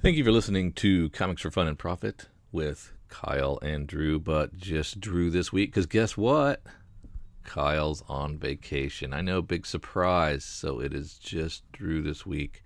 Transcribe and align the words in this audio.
Thank 0.00 0.16
you 0.16 0.22
for 0.22 0.30
listening 0.30 0.74
to 0.74 1.10
Comics 1.10 1.42
for 1.42 1.50
Fun 1.50 1.66
and 1.66 1.76
Profit 1.76 2.28
with 2.52 2.92
Kyle 3.08 3.58
and 3.62 3.84
Drew, 3.84 4.20
but 4.20 4.56
just 4.56 5.00
Drew 5.00 5.28
this 5.28 5.52
week 5.52 5.70
because 5.70 5.86
guess 5.86 6.16
what? 6.16 6.62
Kyle's 7.42 8.04
on 8.08 8.38
vacation. 8.38 9.12
I 9.12 9.22
know, 9.22 9.42
big 9.42 9.66
surprise. 9.66 10.44
So 10.44 10.78
it 10.78 10.94
is 10.94 11.18
just 11.18 11.64
Drew 11.72 12.00
this 12.00 12.24
week. 12.24 12.62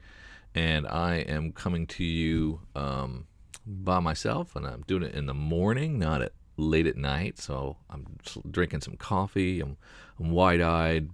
And 0.54 0.86
I 0.86 1.20
am 1.20 1.52
coming 1.52 1.86
to 1.86 2.04
you 2.04 2.60
um, 2.76 3.26
by 3.64 3.98
myself, 3.98 4.54
and 4.54 4.66
I'm 4.66 4.82
doing 4.82 5.02
it 5.02 5.14
in 5.14 5.24
the 5.24 5.32
morning, 5.32 5.98
not 5.98 6.20
at 6.20 6.32
late 6.58 6.86
at 6.86 6.98
night. 6.98 7.38
So 7.38 7.78
I'm 7.88 8.18
drinking 8.50 8.82
some 8.82 8.98
coffee. 8.98 9.62
I'm, 9.62 9.78
I'm 10.20 10.32
wide 10.32 10.60
eyed, 10.60 11.08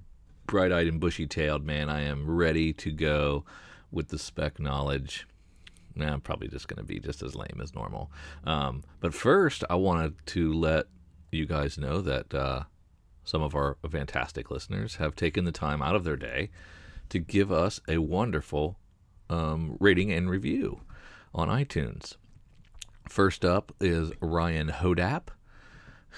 bright 0.49 0.73
eyed, 0.73 0.89
and 0.89 0.99
bushy 0.99 1.29
tailed, 1.29 1.65
man. 1.65 1.89
I 1.89 2.03
am 2.03 2.29
ready 2.29 2.73
to 2.73 2.91
go 2.91 3.45
with 3.93 4.09
the 4.09 4.19
spec 4.19 4.59
knowledge 4.59 5.25
nah, 5.99 6.13
I'm 6.13 6.21
probably 6.21 6.49
just 6.49 6.69
going 6.69 6.79
to 6.79 6.85
be 6.85 7.01
just 7.01 7.23
as 7.23 7.35
lame 7.35 7.61
as 7.63 7.75
normal. 7.75 8.11
Um, 8.45 8.85
but 9.01 9.15
first, 9.15 9.65
I 9.69 9.75
wanted 9.75 10.15
to 10.27 10.53
let 10.53 10.87
you 11.31 11.47
guys 11.47 11.79
know 11.79 12.01
that 12.01 12.33
uh, 12.33 12.63
some 13.25 13.43
of 13.43 13.55
our 13.55 13.77
fantastic 13.91 14.51
listeners 14.51 14.97
have 14.97 15.15
taken 15.15 15.45
the 15.45 15.53
time 15.53 15.83
out 15.83 15.95
of 15.95 16.05
their 16.05 16.17
day 16.17 16.51
to 17.11 17.19
give 17.19 17.51
us 17.53 17.81
a 17.89 17.99
wonderful 17.99 18.79
um, 19.29 19.77
rating 19.81 20.13
and 20.13 20.31
review 20.31 20.81
on 21.35 21.49
iTunes. 21.49 22.17
First 23.09 23.45
up 23.45 23.73
is 23.81 24.13
Ryan 24.21 24.69
Hodap, 24.69 25.29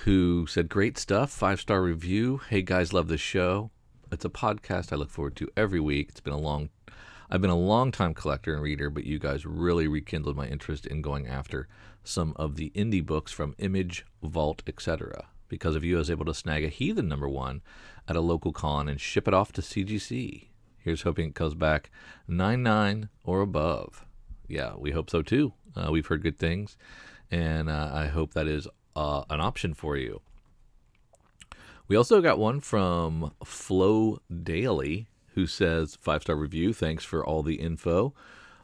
who 0.05 0.47
said, 0.47 0.69
Great 0.69 0.98
stuff, 0.98 1.31
five 1.31 1.61
star 1.61 1.83
review. 1.83 2.41
Hey 2.48 2.62
guys, 2.62 2.92
love 2.92 3.09
the 3.09 3.19
show. 3.19 3.70
It's 4.12 4.25
a 4.25 4.31
podcast 4.31 4.92
I 4.92 4.97
look 4.97 5.11
forward 5.11 5.37
to 5.37 5.48
every 5.56 5.81
week. 5.81 6.09
It's 6.11 6.20
been 6.20 6.33
a 6.33 6.39
long 6.39 6.70
I've 7.33 7.41
been 7.41 7.48
a 7.48 7.57
long 7.57 7.93
time 7.93 8.12
collector 8.12 8.55
and 8.55 8.62
reader, 8.62 8.91
but 8.91 9.05
you 9.05 9.20
guys 9.20 9.47
really 9.47 9.87
rekindled 9.87 10.37
my 10.37 10.48
interest 10.48 10.84
in 10.84 11.01
going 11.01 11.29
after 11.29 11.69
some 12.03 12.33
of 12.34 12.56
the 12.56 12.73
indie 12.75 13.06
books 13.06 13.31
from 13.31 13.55
Image, 13.59 14.05
Vault, 14.20 14.62
etc. 14.67 15.28
Because 15.47 15.77
of 15.77 15.84
you, 15.84 15.95
I 15.95 15.98
was 15.98 16.11
able 16.11 16.25
to 16.25 16.34
snag 16.34 16.64
a 16.64 16.69
Heathen 16.69 17.06
number 17.06 17.28
one 17.28 17.62
at 18.08 18.17
a 18.17 18.20
local 18.20 18.53
con 18.53 18.89
and 18.89 19.01
ship 19.01 19.28
it 19.28 19.34
off 19.34 19.53
to 19.53 19.61
CGC. 19.61 20.48
Here's 20.78 21.03
hoping 21.03 21.28
it 21.28 21.34
comes 21.36 21.55
back 21.55 21.91
9 22.27 22.64
9 22.64 23.08
or 23.23 23.42
above. 23.42 24.05
Yeah, 24.48 24.73
we 24.77 24.91
hope 24.91 25.08
so 25.08 25.23
too. 25.23 25.53
Uh, 25.77 25.91
we've 25.92 26.08
heard 26.08 26.25
good 26.25 26.39
things, 26.39 26.77
and 27.31 27.70
uh, 27.70 27.91
I 27.92 28.06
hope 28.06 28.34
that 28.34 28.48
is 28.48 28.67
uh, 28.97 29.23
an 29.31 29.41
option 29.41 29.75
for 29.75 29.97
you. 29.97 30.20
We 31.86 31.95
also 31.95 32.20
got 32.20 32.41
one 32.41 32.58
from 32.58 33.33
Flow 33.45 34.20
Daily, 34.42 35.06
who 35.34 35.47
says, 35.47 35.97
five 35.97 36.23
star 36.23 36.36
review, 36.36 36.73
thanks 36.73 37.05
for 37.05 37.25
all 37.25 37.42
the 37.42 37.56
info. 37.56 38.12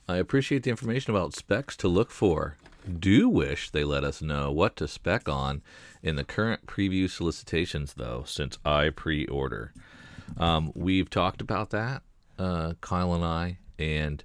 I 0.09 0.17
appreciate 0.17 0.62
the 0.62 0.70
information 0.70 1.14
about 1.14 1.34
specs 1.34 1.77
to 1.78 1.89
look 1.89 2.11
for. 2.11 2.56
Do 3.00 3.28
wish 3.28 3.70
they 3.70 3.83
let 3.83 4.05
us 4.05 4.22
know 4.22 4.53
what 4.53 4.77
to 4.77 4.87
spec 4.87 5.28
on 5.28 5.62
in 6.03 6.14
the 6.14 6.22
current 6.22 6.67
preview 6.67 7.11
solicitations, 7.11 7.94
though, 7.94 8.22
since 8.25 8.59
I 8.64 8.91
pre 8.91 9.27
order. 9.27 9.72
Um, 10.37 10.70
we've 10.75 11.11
talked 11.11 11.41
about 11.41 11.70
that, 11.70 12.03
uh, 12.39 12.75
Kyle 12.81 13.14
and 13.14 13.25
I, 13.25 13.59
and 13.78 14.22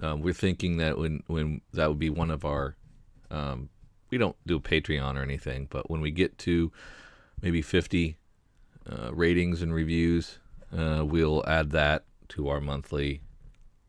um, 0.00 0.22
we're 0.22 0.32
thinking 0.32 0.78
that 0.78 0.96
when, 0.96 1.22
when 1.26 1.60
that 1.74 1.88
would 1.88 1.98
be 1.98 2.10
one 2.10 2.30
of 2.30 2.44
our, 2.44 2.76
um, 3.30 3.68
we 4.10 4.16
don't 4.16 4.36
do 4.46 4.56
a 4.56 4.60
Patreon 4.60 5.16
or 5.16 5.22
anything, 5.22 5.66
but 5.68 5.90
when 5.90 6.00
we 6.00 6.10
get 6.10 6.38
to 6.38 6.72
maybe 7.42 7.60
50 7.60 8.16
uh, 8.90 9.12
ratings 9.12 9.60
and 9.60 9.74
reviews, 9.74 10.38
uh, 10.76 11.04
we'll 11.04 11.44
add 11.46 11.70
that 11.70 12.04
to 12.30 12.48
our 12.48 12.60
monthly 12.60 13.22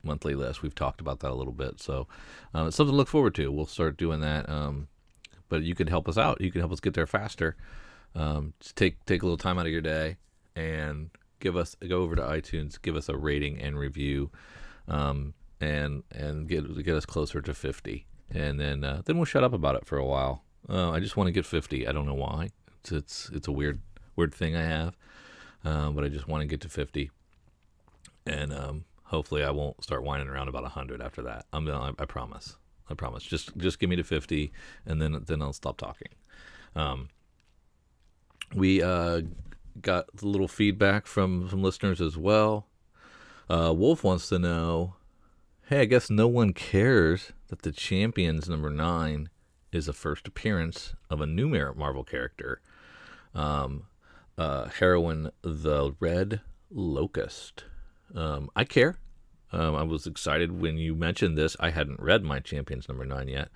monthly 0.03 0.35
list. 0.35 0.61
We've 0.61 0.75
talked 0.75 1.01
about 1.01 1.19
that 1.19 1.31
a 1.31 1.35
little 1.35 1.53
bit, 1.53 1.81
so 1.81 2.07
uh, 2.55 2.65
it's 2.67 2.77
something 2.77 2.93
to 2.93 2.97
look 2.97 3.09
forward 3.09 3.35
to. 3.35 3.51
We'll 3.51 3.65
start 3.65 3.97
doing 3.97 4.21
that. 4.21 4.47
Um, 4.49 4.87
but 5.49 5.63
you 5.63 5.75
can 5.75 5.87
help 5.87 6.07
us 6.07 6.17
out. 6.17 6.39
You 6.39 6.51
can 6.51 6.61
help 6.61 6.71
us 6.71 6.79
get 6.79 6.93
there 6.93 7.07
faster. 7.07 7.57
Um, 8.15 8.53
just 8.59 8.75
take 8.75 9.03
take 9.05 9.21
a 9.21 9.25
little 9.25 9.37
time 9.37 9.59
out 9.59 9.65
of 9.65 9.71
your 9.71 9.81
day 9.81 10.17
and 10.55 11.09
give 11.39 11.55
us 11.55 11.75
go 11.87 12.01
over 12.01 12.15
to 12.15 12.21
iTunes, 12.21 12.81
give 12.81 12.95
us 12.95 13.09
a 13.09 13.17
rating 13.17 13.59
and 13.59 13.77
review, 13.77 14.29
um, 14.87 15.33
and 15.59 16.03
and 16.11 16.47
get 16.47 16.83
get 16.83 16.95
us 16.95 17.05
closer 17.05 17.41
to 17.41 17.53
fifty. 17.53 18.05
And 18.31 18.59
then 18.59 18.83
uh, 18.83 19.01
then 19.05 19.17
we'll 19.17 19.25
shut 19.25 19.43
up 19.43 19.53
about 19.53 19.75
it 19.75 19.85
for 19.85 19.97
a 19.97 20.05
while. 20.05 20.43
Uh, 20.67 20.91
I 20.91 20.99
just 20.99 21.17
want 21.17 21.27
to 21.27 21.31
get 21.31 21.45
fifty. 21.45 21.87
I 21.87 21.91
don't 21.91 22.05
know 22.05 22.13
why. 22.13 22.49
It's 22.79 22.91
it's 22.91 23.29
it's 23.33 23.47
a 23.47 23.51
weird 23.51 23.81
weird 24.15 24.33
thing 24.33 24.55
I 24.55 24.63
have 24.63 24.95
um, 25.63 25.95
but 25.95 26.03
I 26.03 26.09
just 26.09 26.27
want 26.27 26.41
to 26.41 26.47
get 26.47 26.61
to 26.61 26.69
50, 26.69 27.11
and 28.25 28.53
um, 28.53 28.85
hopefully 29.03 29.43
I 29.43 29.51
won't 29.51 29.83
start 29.83 30.03
whining 30.03 30.27
around 30.27 30.47
about 30.47 30.63
100 30.63 31.01
after 31.01 31.21
that. 31.23 31.45
I'm 31.51 31.67
I, 31.69 31.91
I 31.99 32.05
promise. 32.05 32.57
I 32.89 32.93
promise. 32.95 33.23
Just 33.23 33.55
just 33.57 33.79
give 33.79 33.89
me 33.89 33.95
to 33.97 34.03
50, 34.03 34.51
and 34.85 35.01
then 35.01 35.23
then 35.25 35.41
I'll 35.41 35.53
stop 35.53 35.77
talking. 35.77 36.09
Um, 36.75 37.09
we 38.53 38.81
uh, 38.81 39.21
got 39.81 40.05
a 40.21 40.25
little 40.25 40.47
feedback 40.47 41.05
from 41.05 41.47
some 41.49 41.61
listeners 41.61 42.01
as 42.01 42.17
well. 42.17 42.67
Uh, 43.49 43.73
Wolf 43.75 44.03
wants 44.03 44.29
to 44.29 44.39
know, 44.39 44.95
hey, 45.67 45.81
I 45.81 45.85
guess 45.85 46.09
no 46.09 46.27
one 46.27 46.53
cares 46.53 47.31
that 47.47 47.63
the 47.63 47.71
Champions 47.71 48.47
number 48.47 48.69
nine 48.69 49.29
is 49.71 49.87
a 49.87 49.93
first 49.93 50.27
appearance 50.27 50.93
of 51.09 51.21
a 51.21 51.25
new 51.25 51.47
Marvel 51.75 52.03
character. 52.03 52.61
Um, 53.33 53.85
uh, 54.39 54.69
heroine 54.69 55.31
the 55.41 55.93
Red 55.99 56.39
Locust. 56.71 57.65
Um, 58.15 58.49
I 58.55 58.63
care. 58.63 58.97
Um, 59.51 59.75
I 59.75 59.83
was 59.83 60.07
excited 60.07 60.61
when 60.61 60.77
you 60.77 60.95
mentioned 60.95 61.37
this. 61.37 61.57
I 61.59 61.71
hadn't 61.71 61.99
read 61.99 62.23
my 62.23 62.39
Champions 62.39 62.87
number 62.87 63.05
nine 63.05 63.27
yet, 63.27 63.49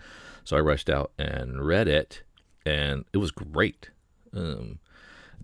so 0.44 0.58
I 0.58 0.60
rushed 0.60 0.90
out 0.90 1.12
and 1.18 1.66
read 1.66 1.88
it, 1.88 2.24
and 2.66 3.06
it 3.14 3.18
was 3.18 3.32
great. 3.32 3.92
Um, 4.34 4.80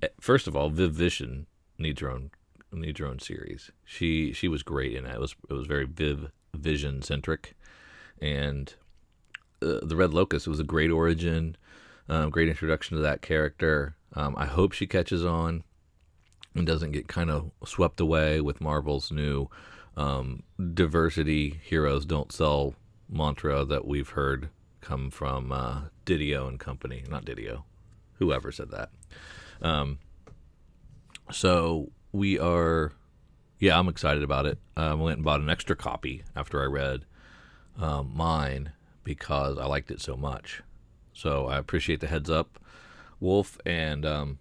eh, 0.02 0.10
first 0.20 0.48
of 0.48 0.58
all, 0.58 0.70
Viv 0.70 0.92
Vision 0.92 1.48
needs 1.78 2.02
her 2.02 2.12
own 2.12 2.32
needs 2.74 3.00
her 3.00 3.08
own 3.08 3.20
series. 3.20 3.72
She 3.86 4.34
she 4.34 4.50
was 4.50 4.62
great 4.62 4.94
in 4.94 5.06
it. 5.06 5.14
It 5.14 5.22
was 5.22 5.36
it 5.50 5.54
was 5.54 5.68
very 5.68 5.86
Viv 5.86 6.32
Vision 6.54 7.02
centric, 7.02 7.56
and 8.22 8.74
uh, 9.62 9.80
the 9.84 9.96
Red 9.96 10.14
Locust 10.14 10.48
was 10.48 10.60
a 10.60 10.66
great 10.66 10.92
origin, 10.92 11.56
um, 12.10 12.30
great 12.30 12.50
introduction 12.50 12.98
to 12.98 13.04
that 13.04 13.22
character. 13.22 13.96
Um, 14.14 14.36
I 14.38 14.46
hope 14.46 14.72
she 14.72 14.88
catches 14.88 15.26
on 15.26 15.64
and 16.56 16.66
doesn't 16.66 16.92
get 16.92 17.08
kind 17.08 17.30
of 17.30 17.52
swept 17.66 18.00
away 18.00 18.42
with 18.42 18.62
Marvel's 18.62 19.12
new 19.12 19.50
um, 19.98 20.44
diversity 20.74 21.60
heroes 21.64 22.06
don't 22.06 22.32
sell 22.32 22.74
mantra 23.10 23.66
that 23.66 23.86
we've 23.86 24.10
heard 24.10 24.50
come 24.82 25.12
from 25.12 25.52
uh, 25.52 25.82
Didio 26.06 26.48
and 26.48 26.60
company. 26.60 27.04
Not 27.10 27.26
Didio, 27.26 27.64
whoever 28.14 28.52
said 28.52 28.72
that. 28.72 28.90
Um, 29.62 30.00
so 31.32 31.92
we 32.12 32.40
are, 32.40 32.94
yeah, 33.60 33.78
I'm 33.78 33.90
excited 33.90 34.24
about 34.24 34.46
it. 34.46 34.58
I 34.78 34.94
went 34.94 35.18
and 35.18 35.26
bought 35.26 35.42
an 35.42 35.50
extra 35.50 35.76
copy 35.76 36.24
after 36.36 36.62
I 36.62 36.66
read 36.66 37.06
um, 37.78 38.12
mine 38.16 38.72
because 39.04 39.58
I 39.58 39.66
liked 39.66 39.92
it 39.92 40.02
so 40.02 40.16
much. 40.16 40.62
So 41.14 41.48
I 41.48 41.58
appreciate 41.58 42.00
the 42.00 42.08
heads 42.08 42.30
up. 42.30 42.60
Wolf, 43.20 43.58
and 43.66 44.06
um, 44.06 44.40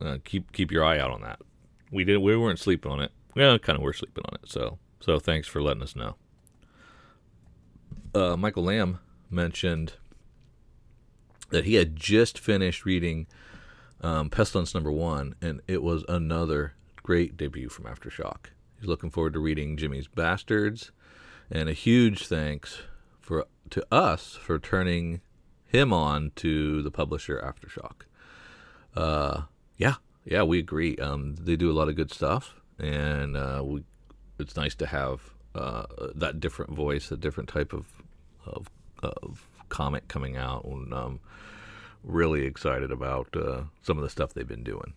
uh, 0.00 0.18
keep 0.24 0.52
keep 0.52 0.70
your 0.70 0.84
eye 0.84 0.98
out 0.98 1.10
on 1.10 1.22
that. 1.22 1.40
We 1.90 2.04
did 2.04 2.18
we 2.18 2.36
weren't 2.36 2.58
sleeping 2.58 2.90
on 2.90 3.00
it. 3.00 3.12
Well, 3.34 3.58
kind 3.58 3.76
of 3.76 3.82
were 3.82 3.92
sleeping 3.92 4.24
on 4.28 4.38
it. 4.42 4.48
So 4.48 4.78
so 5.00 5.18
thanks 5.18 5.48
for 5.48 5.62
letting 5.62 5.82
us 5.82 5.96
know. 5.96 6.16
Uh, 8.14 8.36
Michael 8.36 8.64
Lamb 8.64 8.98
mentioned 9.30 9.94
that 11.50 11.64
he 11.64 11.74
had 11.74 11.96
just 11.96 12.38
finished 12.38 12.84
reading 12.84 13.26
um, 14.00 14.30
Pestilence 14.30 14.74
number 14.74 14.90
one, 14.90 15.34
and 15.40 15.60
it 15.66 15.82
was 15.82 16.04
another 16.08 16.74
great 17.02 17.36
debut 17.36 17.68
from 17.68 17.84
Aftershock. 17.84 18.46
He's 18.78 18.88
looking 18.88 19.10
forward 19.10 19.32
to 19.34 19.38
reading 19.38 19.76
Jimmy's 19.76 20.08
Bastards, 20.08 20.92
and 21.50 21.68
a 21.68 21.72
huge 21.72 22.26
thanks 22.26 22.82
for 23.20 23.46
to 23.70 23.86
us 23.90 24.34
for 24.34 24.58
turning 24.58 25.20
him 25.64 25.92
on 25.92 26.32
to 26.36 26.82
the 26.82 26.90
publisher 26.90 27.40
Aftershock 27.40 28.02
uh, 28.96 29.42
yeah, 29.76 29.94
yeah, 30.24 30.42
we 30.42 30.58
agree. 30.58 30.96
Um, 30.96 31.36
they 31.36 31.56
do 31.56 31.70
a 31.70 31.74
lot 31.74 31.88
of 31.88 31.96
good 31.96 32.12
stuff, 32.12 32.54
and 32.78 33.36
uh, 33.36 33.62
we, 33.64 33.82
it's 34.38 34.56
nice 34.56 34.74
to 34.76 34.86
have 34.86 35.20
uh, 35.54 35.84
that 36.14 36.40
different 36.40 36.72
voice, 36.72 37.10
a 37.10 37.16
different 37.16 37.48
type 37.48 37.72
of 37.72 37.86
of, 38.44 38.70
of 39.02 39.46
comic 39.68 40.08
coming 40.08 40.36
out. 40.36 40.64
And 40.64 40.92
um, 40.92 41.20
really 42.02 42.44
excited 42.44 42.90
about 42.90 43.28
uh, 43.36 43.62
some 43.82 43.96
of 43.96 44.02
the 44.02 44.10
stuff 44.10 44.32
they've 44.32 44.46
been 44.46 44.64
doing. 44.64 44.94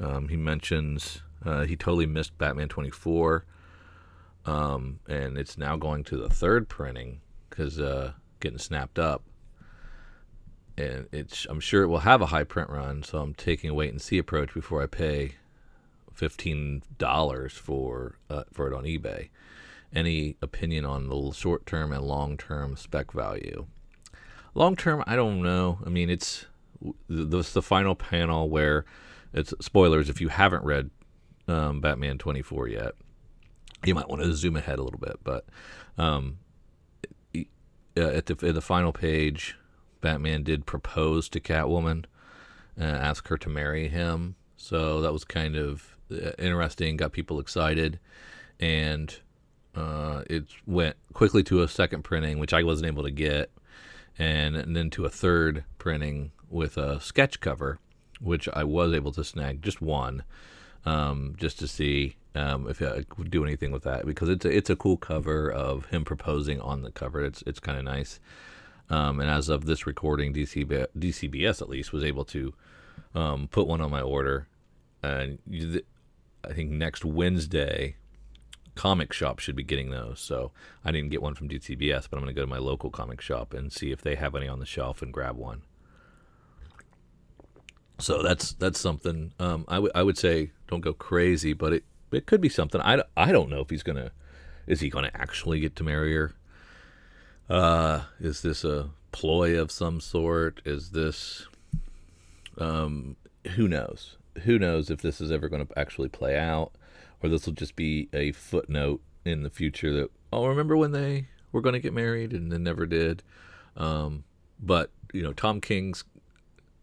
Um, 0.00 0.28
he 0.28 0.36
mentions 0.36 1.22
uh, 1.44 1.64
he 1.64 1.76
totally 1.76 2.06
missed 2.06 2.36
Batman 2.38 2.68
24, 2.68 3.44
um, 4.44 5.00
and 5.08 5.38
it's 5.38 5.58
now 5.58 5.76
going 5.76 6.04
to 6.04 6.16
the 6.16 6.28
third 6.28 6.68
printing 6.68 7.20
because 7.48 7.78
uh, 7.78 8.12
getting 8.40 8.58
snapped 8.58 8.98
up 8.98 9.22
and 10.76 11.08
it's 11.12 11.46
I'm 11.48 11.60
sure 11.60 11.82
it 11.82 11.88
will 11.88 12.00
have 12.00 12.20
a 12.22 12.26
high 12.26 12.44
print 12.44 12.70
run, 12.70 13.02
so 13.02 13.18
I'm 13.18 13.34
taking 13.34 13.70
a 13.70 13.74
wait 13.74 13.90
and 13.90 14.00
see 14.00 14.18
approach 14.18 14.52
before 14.54 14.82
I 14.82 14.86
pay 14.86 15.32
fifteen 16.12 16.82
dollars 16.98 17.52
for 17.54 18.16
uh, 18.30 18.44
for 18.52 18.66
it 18.70 18.74
on 18.74 18.84
eBay. 18.84 19.28
any 19.94 20.36
opinion 20.42 20.84
on 20.84 21.08
the 21.08 21.32
short 21.32 21.66
term 21.66 21.92
and 21.92 22.02
long 22.04 22.36
term 22.36 22.76
spec 22.76 23.12
value. 23.12 23.66
Long 24.54 24.76
term, 24.76 25.02
I 25.06 25.16
don't 25.16 25.42
know. 25.42 25.78
I 25.84 25.88
mean, 25.88 26.10
it's 26.10 26.46
this 27.08 27.52
the 27.52 27.62
final 27.62 27.94
panel 27.94 28.48
where 28.48 28.84
it's 29.32 29.52
spoilers 29.60 30.08
if 30.08 30.20
you 30.20 30.28
haven't 30.28 30.64
read 30.64 30.90
um, 31.48 31.80
Batman 31.80 32.18
24 32.18 32.68
yet. 32.68 32.92
You 33.84 33.94
might 33.94 34.08
want 34.08 34.22
to 34.22 34.32
zoom 34.34 34.56
ahead 34.56 34.78
a 34.78 34.82
little 34.82 34.98
bit, 34.98 35.18
but 35.22 35.44
um, 35.98 36.38
at 37.34 38.26
the, 38.26 38.36
at 38.42 38.54
the 38.54 38.60
final 38.62 38.92
page, 38.92 39.56
Batman 40.06 40.44
did 40.44 40.66
propose 40.66 41.28
to 41.30 41.40
Catwoman, 41.40 42.04
uh, 42.80 42.84
ask 42.84 43.26
her 43.26 43.36
to 43.38 43.48
marry 43.48 43.88
him. 43.88 44.36
So 44.56 45.00
that 45.00 45.12
was 45.12 45.24
kind 45.24 45.56
of 45.56 45.96
uh, 46.12 46.30
interesting, 46.38 46.96
got 46.96 47.10
people 47.10 47.40
excited, 47.40 47.98
and 48.60 49.12
uh, 49.74 50.22
it 50.30 50.44
went 50.64 50.94
quickly 51.12 51.42
to 51.42 51.60
a 51.62 51.66
second 51.66 52.04
printing, 52.04 52.38
which 52.38 52.52
I 52.52 52.62
wasn't 52.62 52.86
able 52.86 53.02
to 53.02 53.10
get, 53.10 53.50
and, 54.16 54.54
and 54.54 54.76
then 54.76 54.90
to 54.90 55.06
a 55.06 55.10
third 55.10 55.64
printing 55.78 56.30
with 56.48 56.76
a 56.76 57.00
sketch 57.00 57.40
cover, 57.40 57.80
which 58.20 58.48
I 58.52 58.62
was 58.62 58.92
able 58.92 59.10
to 59.10 59.24
snag 59.24 59.60
just 59.60 59.82
one, 59.82 60.22
um, 60.84 61.34
just 61.36 61.58
to 61.58 61.66
see 61.66 62.14
um, 62.36 62.68
if 62.68 62.80
I 62.80 63.02
could 63.02 63.32
do 63.32 63.42
anything 63.42 63.72
with 63.72 63.82
that 63.82 64.06
because 64.06 64.28
it's 64.28 64.44
a, 64.44 64.56
it's 64.56 64.70
a 64.70 64.76
cool 64.76 64.98
cover 64.98 65.50
of 65.50 65.86
him 65.86 66.04
proposing 66.04 66.60
on 66.60 66.82
the 66.82 66.92
cover. 66.92 67.24
It's 67.24 67.42
it's 67.44 67.58
kind 67.58 67.76
of 67.76 67.82
nice. 67.84 68.20
Um, 68.88 69.20
and 69.20 69.28
as 69.28 69.48
of 69.48 69.66
this 69.66 69.86
recording, 69.86 70.32
DCB, 70.32 70.86
DCBS 70.96 71.60
at 71.60 71.68
least 71.68 71.92
was 71.92 72.04
able 72.04 72.24
to 72.26 72.54
um, 73.14 73.48
put 73.48 73.66
one 73.66 73.80
on 73.80 73.90
my 73.90 74.00
order. 74.00 74.46
And 75.02 75.38
I 76.44 76.52
think 76.52 76.70
next 76.70 77.04
Wednesday, 77.04 77.96
comic 78.76 79.12
shop 79.12 79.40
should 79.40 79.56
be 79.56 79.64
getting 79.64 79.90
those. 79.90 80.20
So 80.20 80.52
I 80.84 80.92
didn't 80.92 81.10
get 81.10 81.22
one 81.22 81.34
from 81.34 81.48
DCBS, 81.48 82.08
but 82.08 82.16
I'm 82.16 82.22
going 82.22 82.34
to 82.34 82.40
go 82.40 82.42
to 82.42 82.46
my 82.46 82.58
local 82.58 82.90
comic 82.90 83.20
shop 83.20 83.52
and 83.52 83.72
see 83.72 83.90
if 83.90 84.02
they 84.02 84.14
have 84.14 84.34
any 84.36 84.46
on 84.46 84.60
the 84.60 84.66
shelf 84.66 85.02
and 85.02 85.12
grab 85.12 85.36
one. 85.36 85.62
So 87.98 88.22
that's 88.22 88.52
that's 88.52 88.78
something. 88.78 89.32
Um, 89.40 89.64
I, 89.68 89.76
w- 89.76 89.92
I 89.94 90.02
would 90.02 90.18
say 90.18 90.50
don't 90.68 90.82
go 90.82 90.92
crazy, 90.92 91.54
but 91.54 91.72
it 91.72 91.84
it 92.12 92.26
could 92.26 92.42
be 92.42 92.50
something. 92.50 92.80
I, 92.82 93.02
I 93.16 93.32
don't 93.32 93.48
know 93.48 93.60
if 93.60 93.70
he's 93.70 93.82
gonna. 93.82 94.12
Is 94.66 94.80
he 94.80 94.90
gonna 94.90 95.10
actually 95.14 95.60
get 95.60 95.76
to 95.76 95.84
marry 95.84 96.14
her? 96.14 96.34
Uh, 97.48 98.02
is 98.20 98.42
this 98.42 98.64
a 98.64 98.90
ploy 99.12 99.58
of 99.58 99.70
some 99.70 100.00
sort? 100.00 100.60
Is 100.64 100.90
this, 100.90 101.46
um, 102.58 103.16
who 103.54 103.68
knows? 103.68 104.16
Who 104.44 104.58
knows 104.58 104.90
if 104.90 105.00
this 105.00 105.20
is 105.20 105.30
ever 105.30 105.48
going 105.48 105.66
to 105.66 105.78
actually 105.78 106.08
play 106.08 106.36
out, 106.36 106.72
or 107.22 107.28
this 107.28 107.46
will 107.46 107.54
just 107.54 107.76
be 107.76 108.08
a 108.12 108.32
footnote 108.32 109.00
in 109.24 109.42
the 109.42 109.50
future 109.50 109.92
that 109.92 110.10
oh, 110.32 110.46
remember 110.46 110.76
when 110.76 110.92
they 110.92 111.28
were 111.52 111.60
going 111.60 111.72
to 111.72 111.80
get 111.80 111.94
married 111.94 112.32
and 112.32 112.52
then 112.52 112.62
never 112.62 112.86
did. 112.86 113.22
Um, 113.76 114.24
but 114.60 114.90
you 115.12 115.22
know, 115.22 115.32
Tom 115.32 115.60
King's 115.60 116.04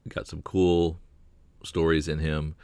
got 0.07 0.27
some 0.27 0.41
cool 0.41 0.99
stories 1.63 2.07
in 2.07 2.19
him. 2.19 2.55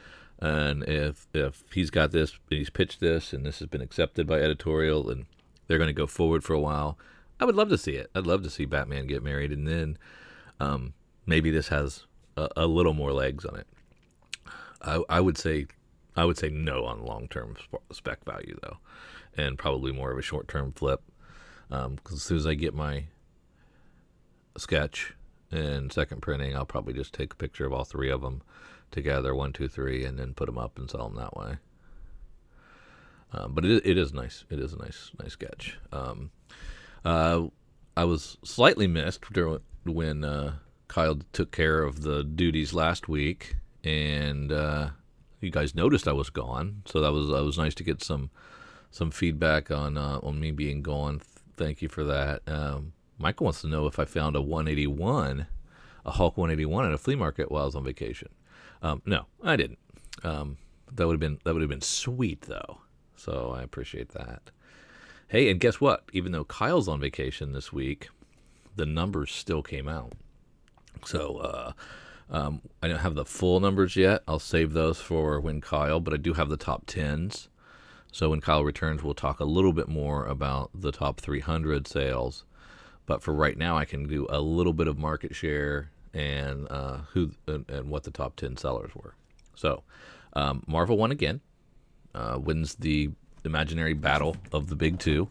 And 0.42 0.84
if 0.84 1.28
if 1.34 1.64
he's 1.74 1.90
got 1.90 2.12
this, 2.12 2.38
he's 2.50 2.70
pitched 2.70 3.02
this, 3.02 3.34
and 3.34 3.46
this 3.46 3.60
has 3.60 3.68
been 3.68 3.82
accepted 3.82 4.26
by 4.26 4.40
editorial, 4.40 5.10
and 5.10 5.26
they're 5.68 5.78
going 5.78 5.90
to 5.90 5.94
go 5.94 6.08
forward 6.08 6.46
for 6.46 6.54
a 6.54 6.60
while, 6.60 6.98
I 7.40 7.46
would 7.46 7.56
love 7.56 7.70
to 7.70 7.78
see 7.78 7.94
it. 7.94 8.10
I'd 8.14 8.28
love 8.28 8.44
to 8.44 8.50
see 8.50 8.66
Batman 8.66 9.08
get 9.08 9.24
married, 9.24 9.52
and 9.52 9.68
then 9.68 9.98
um, 10.60 10.94
maybe 11.26 11.52
this 11.52 11.70
has 11.70 12.06
a, 12.36 12.50
a, 12.58 12.68
little 12.68 12.94
more 12.94 13.14
legs 13.14 13.46
on 13.46 13.56
it. 13.56 13.68
I, 14.82 15.02
I 15.10 15.20
would 15.22 15.38
say, 15.38 15.68
I 16.16 16.26
would 16.26 16.38
say 16.38 16.50
no 16.50 16.86
on 16.86 17.06
long 17.06 17.28
term 17.30 17.56
spec 17.92 18.26
value 18.26 18.58
though, 18.62 18.78
and 19.38 19.58
probably 19.58 19.92
more 19.92 20.12
of 20.12 20.18
a 20.18 20.24
short 20.24 20.48
term 20.48 20.74
flip. 20.74 21.02
Because 21.70 21.86
um, 21.86 22.00
as 22.12 22.24
soon 22.24 22.38
as 22.38 22.48
I 22.48 22.56
get 22.56 22.74
my 22.74 23.06
sketch 24.58 25.14
and 25.52 25.94
second 25.94 26.22
printing, 26.22 26.56
I'll 26.56 26.66
probably 26.66 26.94
just 26.94 27.14
take 27.14 27.34
a 27.34 27.38
picture 27.38 27.66
of 27.66 27.74
all 27.74 27.86
three 27.86 28.10
of 28.10 28.22
them 28.22 28.42
together, 28.92 29.36
one, 29.36 29.54
two, 29.54 29.68
three, 29.68 30.04
and 30.04 30.18
then 30.18 30.34
put 30.34 30.48
them 30.48 30.58
up 30.58 30.78
and 30.78 30.90
sell 30.90 31.08
them 31.08 31.18
that 31.18 31.38
way. 31.38 31.58
Um, 33.32 33.54
but 33.54 33.64
it, 33.66 33.86
it 33.86 33.98
is 33.98 34.14
nice. 34.14 34.46
It 34.50 34.60
is 34.60 34.74
a 34.74 34.78
nice, 34.78 35.12
nice 35.22 35.34
sketch. 35.34 35.78
Um, 35.92 36.32
uh, 37.06 37.48
I 37.96 38.04
was 38.06 38.38
slightly 38.44 38.88
missed 38.88 39.26
when 39.86 40.24
uh, 40.24 40.56
Kyle 40.88 41.20
took 41.34 41.52
care 41.52 41.84
of 41.84 42.02
the 42.02 42.24
duties 42.24 42.74
last 42.74 43.08
week, 43.08 43.56
and 43.84 44.52
uh, 44.52 44.90
you 45.42 45.52
guys 45.52 45.76
noticed 45.76 46.08
I 46.08 46.14
was 46.14 46.30
gone. 46.30 46.84
So 46.86 47.02
that 47.02 47.12
was 47.12 47.28
that 47.28 47.44
was 47.44 47.58
nice 47.58 47.76
to 47.76 47.84
get 47.84 48.04
some 48.04 48.30
some 48.92 49.12
feedback 49.12 49.72
on 49.72 49.98
uh, 49.98 50.20
on 50.24 50.40
me 50.40 50.52
being 50.52 50.82
gone. 50.82 51.22
Thank 51.58 51.82
you 51.82 51.90
for 51.90 52.04
that. 52.06 52.42
Um, 52.48 52.94
Michael 53.18 53.46
wants 53.46 53.62
to 53.62 53.68
know 53.68 53.86
if 53.86 54.00
I 54.00 54.06
found 54.06 54.38
a 54.38 54.42
181, 54.42 55.48
a 56.06 56.12
Hulk 56.12 56.38
181 56.38 56.86
at 56.86 56.94
a 56.94 56.98
flea 56.98 57.16
market 57.16 57.52
while 57.52 57.64
I 57.64 57.66
was 57.66 57.76
on 57.76 57.84
vacation. 57.84 58.30
Um, 58.82 59.02
no, 59.06 59.26
I 59.44 59.58
didn't. 59.58 59.80
Um, 60.24 60.58
that 60.94 61.06
would 61.06 61.14
have 61.14 61.20
been 61.20 61.40
that 61.44 61.54
would 61.54 61.62
have 61.62 61.70
been 61.70 61.82
sweet 61.82 62.42
though. 62.42 62.82
So 63.16 63.54
I 63.56 63.64
appreciate 63.64 64.10
that. 64.10 64.52
Hey, 65.30 65.52
and 65.52 65.60
guess 65.60 65.80
what? 65.80 66.06
Even 66.12 66.32
though 66.32 66.44
Kyle's 66.44 66.88
on 66.88 67.00
vacation 67.00 67.54
this 67.54 67.72
week, 67.72 68.10
the 68.76 68.88
numbers 68.88 69.32
still 69.32 69.62
came 69.62 69.88
out. 69.88 70.14
So 71.06 71.38
uh, 71.38 71.72
um, 72.32 72.62
I 72.82 72.88
don't 72.88 72.98
have 72.98 73.14
the 73.14 73.26
full 73.26 73.60
numbers 73.60 73.96
yet. 73.96 74.24
I'll 74.28 74.40
save 74.40 74.74
those 74.74 75.00
for 75.00 75.40
when 75.40 75.62
Kyle, 75.62 76.00
but 76.00 76.16
I 76.16 76.18
do 76.18 76.34
have 76.34 76.50
the 76.50 76.58
top 76.58 76.88
tens. 76.88 77.48
So 78.12 78.32
when 78.32 78.42
Kyle 78.42 78.64
returns, 78.64 79.04
we'll 79.04 79.14
talk 79.14 79.40
a 79.40 79.46
little 79.46 79.72
bit 79.72 79.88
more 79.88 80.26
about 80.26 80.72
the 80.74 80.92
top 80.92 81.20
300 81.20 81.88
sales. 81.88 82.44
But 83.06 83.22
for 83.22 83.32
right 83.32 83.56
now, 83.56 83.78
I 83.78 83.86
can 83.86 84.08
do 84.08 84.26
a 84.32 84.42
little 84.42 84.74
bit 84.74 84.88
of 84.88 84.98
market 84.98 85.36
share 85.36 85.92
and 86.12 86.68
uh, 86.72 87.02
who 87.12 87.34
and, 87.46 87.70
and, 87.70 87.92
what 87.92 88.02
the 88.02 88.10
top 88.10 88.36
10 88.36 88.58
sellers 88.58 88.96
were. 88.96 89.14
So 89.54 89.84
um, 90.34 90.64
Marvel 90.66 90.98
won 90.98 91.12
again, 91.12 91.42
uh, 92.16 92.40
wins 92.42 92.74
the 92.76 93.12
imaginary 93.50 93.94
battle 93.94 94.38
of 94.54 94.68
the 94.68 94.76
big 94.76 95.00
two. 95.00 95.28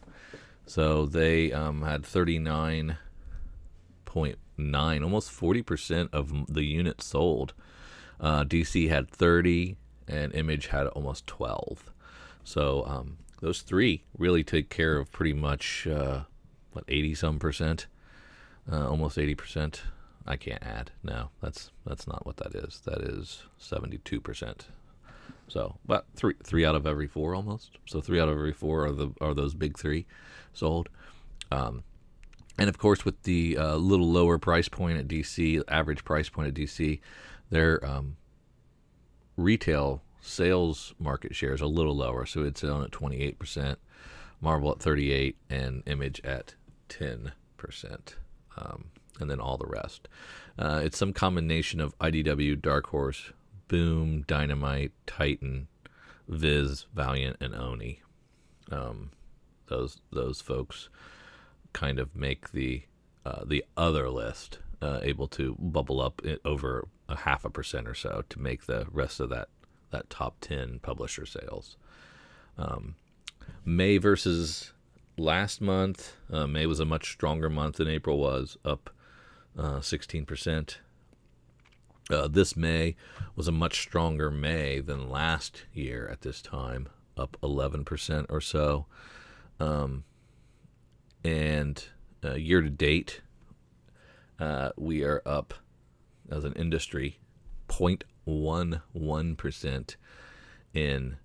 So 0.65 1.05
they 1.05 1.53
um, 1.53 1.83
had 1.83 2.03
39.9, 2.03 5.03
almost 5.03 5.31
40% 5.31 6.09
of 6.13 6.53
the 6.53 6.63
units 6.63 7.05
sold. 7.05 7.53
Uh, 8.19 8.43
DC 8.43 8.89
had 8.89 9.09
30, 9.09 9.77
and 10.07 10.35
Image 10.35 10.67
had 10.67 10.85
almost 10.87 11.25
12. 11.27 11.91
So 12.43 12.83
um, 12.85 13.17
those 13.39 13.61
three 13.61 14.03
really 14.17 14.43
take 14.43 14.69
care 14.69 14.97
of 14.97 15.09
pretty 15.11 15.33
much 15.33 15.87
uh, 15.87 16.23
what 16.73 16.83
80 16.87 17.15
some 17.15 17.39
percent, 17.39 17.87
uh, 18.71 18.87
almost 18.87 19.17
80 19.17 19.33
percent. 19.35 19.81
I 20.27 20.35
can't 20.35 20.61
add. 20.61 20.91
No, 21.01 21.29
that's 21.41 21.71
that's 21.85 22.05
not 22.05 22.25
what 22.25 22.35
that 22.37 22.53
is. 22.53 22.81
That 22.85 23.01
is 23.01 23.43
72 23.57 24.21
percent 24.21 24.67
so, 25.49 25.77
but 25.85 26.05
three 26.15 26.35
three 26.43 26.65
out 26.65 26.75
of 26.75 26.85
every 26.85 27.07
four 27.07 27.35
almost. 27.35 27.77
So 27.87 28.01
three 28.01 28.19
out 28.19 28.29
of 28.29 28.35
every 28.35 28.53
four 28.53 28.85
are 28.85 28.91
the 28.91 29.11
are 29.19 29.33
those 29.33 29.53
big 29.53 29.77
three 29.77 30.05
sold. 30.53 30.89
Um, 31.51 31.83
and 32.57 32.69
of 32.69 32.77
course, 32.77 33.05
with 33.05 33.23
the 33.23 33.57
uh, 33.57 33.75
little 33.75 34.09
lower 34.09 34.37
price 34.37 34.67
point 34.67 34.99
at 34.99 35.07
DC, 35.07 35.61
average 35.67 36.03
price 36.03 36.29
point 36.29 36.49
at 36.49 36.53
DC, 36.53 36.99
their 37.49 37.83
um, 37.85 38.17
retail 39.37 40.03
sales 40.21 40.93
market 40.99 41.35
share 41.35 41.53
is 41.53 41.61
a 41.61 41.67
little 41.67 41.95
lower. 41.95 42.25
So 42.25 42.43
it's 42.43 42.63
on 42.63 42.83
at 42.83 42.91
28%, 42.91 43.77
Marvel 44.41 44.71
at 44.71 44.79
38, 44.79 45.37
and 45.49 45.83
Image 45.85 46.21
at 46.25 46.55
10%, 46.89 47.31
um, 48.57 48.85
and 49.19 49.29
then 49.29 49.39
all 49.39 49.57
the 49.57 49.65
rest. 49.65 50.09
Uh, 50.57 50.81
it's 50.83 50.97
some 50.97 51.13
combination 51.13 51.79
of 51.79 51.97
IDW, 51.99 52.61
Dark 52.61 52.87
Horse, 52.87 53.31
Boom, 53.69 54.23
Dynamite, 54.27 54.91
Titan, 55.07 55.67
Viz, 56.27 56.87
Valiant, 56.93 57.37
and 57.39 57.55
Oni. 57.55 58.01
Um, 58.71 59.11
those 59.67 60.01
those 60.11 60.41
folks 60.41 60.89
kind 61.71 61.99
of 61.99 62.15
make 62.15 62.51
the 62.51 62.83
uh, 63.25 63.43
the 63.45 63.63
other 63.77 64.09
list 64.09 64.59
uh, 64.81 64.99
able 65.03 65.27
to 65.27 65.55
bubble 65.59 66.01
up 66.01 66.21
over 66.43 66.87
a 67.07 67.15
half 67.15 67.45
a 67.45 67.49
percent 67.49 67.87
or 67.87 67.93
so 67.93 68.23
to 68.29 68.39
make 68.39 68.65
the 68.65 68.87
rest 68.91 69.19
of 69.19 69.29
that 69.29 69.49
that 69.91 70.09
top 70.09 70.35
ten 70.41 70.79
publisher 70.79 71.25
sales. 71.25 71.77
Um, 72.57 72.95
May 73.63 73.97
versus 73.97 74.73
last 75.17 75.61
month, 75.61 76.15
uh, 76.31 76.47
May 76.47 76.65
was 76.65 76.79
a 76.79 76.85
much 76.85 77.11
stronger 77.11 77.49
month 77.49 77.77
than 77.77 77.87
April 77.87 78.17
was, 78.17 78.57
up 78.65 78.89
uh, 79.57 79.81
sixteen 79.81 80.25
percent. 80.25 80.79
Uh, 82.09 82.27
this 82.27 82.57
May 82.57 82.95
was 83.35 83.47
a 83.47 83.51
much 83.51 83.81
stronger 83.81 84.31
May 84.31 84.79
than 84.79 85.09
last 85.09 85.65
year 85.73 86.07
at 86.11 86.21
this 86.21 86.41
time, 86.41 86.89
up 87.15 87.37
11% 87.43 88.25
or 88.29 88.41
so. 88.41 88.87
Um, 89.59 90.05
and 91.23 91.83
uh, 92.23 92.33
year 92.33 92.61
to 92.61 92.69
date, 92.69 93.21
uh, 94.39 94.69
we 94.75 95.03
are 95.03 95.21
up 95.25 95.53
as 96.31 96.45
an 96.45 96.53
industry 96.53 97.19
0.11% 97.67 99.95
in 100.73 101.17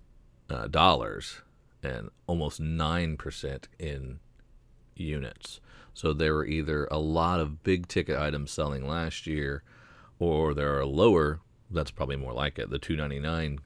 uh, 0.49 0.67
dollars 0.67 1.41
and 1.81 2.09
almost 2.27 2.61
9% 2.61 3.63
in 3.79 4.19
units. 4.95 5.59
So 5.93 6.13
there 6.13 6.33
were 6.33 6.45
either 6.45 6.87
a 6.91 6.99
lot 6.99 7.39
of 7.39 7.63
big 7.63 7.87
ticket 7.87 8.19
items 8.19 8.51
selling 8.51 8.85
last 8.87 9.27
year, 9.27 9.63
or 10.19 10.53
there 10.53 10.77
are 10.77 10.85
lower. 10.85 11.39
That's 11.69 11.91
probably 11.91 12.15
more 12.15 12.33
like 12.33 12.59
it. 12.59 12.69
The 12.69 12.79
299 12.79 13.59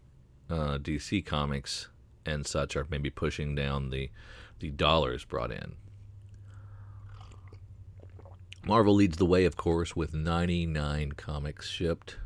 uh, 0.49 0.77
DC 0.79 1.25
comics 1.25 1.89
and 2.25 2.45
such 2.45 2.75
are 2.75 2.87
maybe 2.89 3.09
pushing 3.09 3.55
down 3.55 3.89
the 3.89 4.09
the 4.59 4.69
dollars 4.69 5.23
brought 5.23 5.51
in. 5.51 5.75
Marvel 8.65 8.93
leads 8.93 9.17
the 9.17 9.25
way, 9.25 9.45
of 9.45 9.55
course, 9.55 9.95
with 9.95 10.13
99 10.13 11.13
comics 11.13 11.69
shipped. 11.69 12.17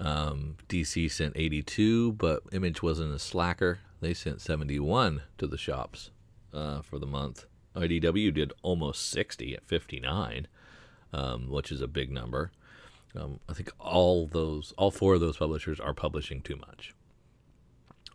Um, 0.00 0.56
DC 0.68 1.10
sent 1.10 1.34
82, 1.36 2.12
but 2.12 2.42
Image 2.52 2.82
wasn't 2.82 3.14
a 3.14 3.18
slacker. 3.18 3.80
They 4.00 4.14
sent 4.14 4.40
71 4.40 5.22
to 5.38 5.46
the 5.46 5.58
shops 5.58 6.10
uh, 6.54 6.80
for 6.82 6.98
the 6.98 7.06
month. 7.06 7.44
IDW 7.74 8.32
did 8.32 8.52
almost 8.62 9.10
60 9.10 9.54
at 9.54 9.66
59, 9.66 10.48
um, 11.12 11.50
which 11.50 11.70
is 11.70 11.82
a 11.82 11.88
big 11.88 12.10
number. 12.10 12.50
Um, 13.16 13.40
I 13.48 13.52
think 13.52 13.70
all 13.78 14.26
those, 14.26 14.74
all 14.76 14.90
four 14.90 15.14
of 15.14 15.20
those 15.20 15.36
publishers 15.38 15.80
are 15.80 15.94
publishing 15.94 16.42
too 16.42 16.56
much. 16.56 16.94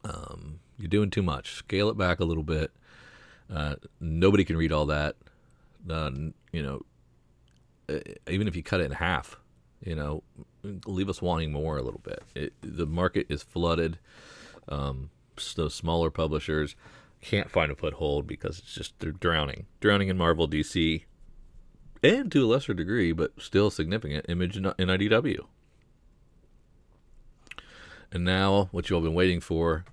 Um, 0.03 0.59
you're 0.77 0.87
doing 0.87 1.09
too 1.09 1.23
much. 1.23 1.53
Scale 1.53 1.89
it 1.89 1.97
back 1.97 2.19
a 2.19 2.25
little 2.25 2.43
bit. 2.43 2.71
Uh, 3.53 3.75
nobody 3.99 4.43
can 4.43 4.57
read 4.57 4.71
all 4.71 4.85
that. 4.87 5.15
Uh, 5.89 6.11
you 6.51 6.61
know, 6.61 6.81
even 8.27 8.47
if 8.47 8.55
you 8.55 8.63
cut 8.63 8.81
it 8.81 8.85
in 8.85 8.91
half, 8.91 9.39
you 9.83 9.95
know, 9.95 10.23
leave 10.85 11.09
us 11.09 11.21
wanting 11.21 11.51
more 11.51 11.77
a 11.77 11.81
little 11.81 12.01
bit. 12.03 12.23
It, 12.35 12.53
the 12.61 12.85
market 12.85 13.27
is 13.29 13.43
flooded. 13.43 13.97
Um, 14.69 15.09
those 15.55 15.73
smaller 15.73 16.11
publishers 16.11 16.75
can't 17.21 17.49
find 17.49 17.71
a 17.71 17.75
foothold 17.75 18.27
because 18.27 18.59
it's 18.59 18.73
just 18.73 18.99
they're 18.99 19.11
drowning, 19.11 19.65
drowning 19.79 20.09
in 20.09 20.17
Marvel, 20.17 20.47
DC, 20.47 21.03
and 22.03 22.31
to 22.31 22.45
a 22.45 22.47
lesser 22.47 22.73
degree, 22.73 23.11
but 23.11 23.33
still 23.39 23.69
significant, 23.69 24.25
Image 24.29 24.57
in 24.57 24.63
IDW. 24.63 25.45
And 28.11 28.25
now, 28.25 28.69
what 28.71 28.89
you 28.89 28.95
all 28.95 29.01
been 29.01 29.13
waiting 29.13 29.39
for, 29.39 29.85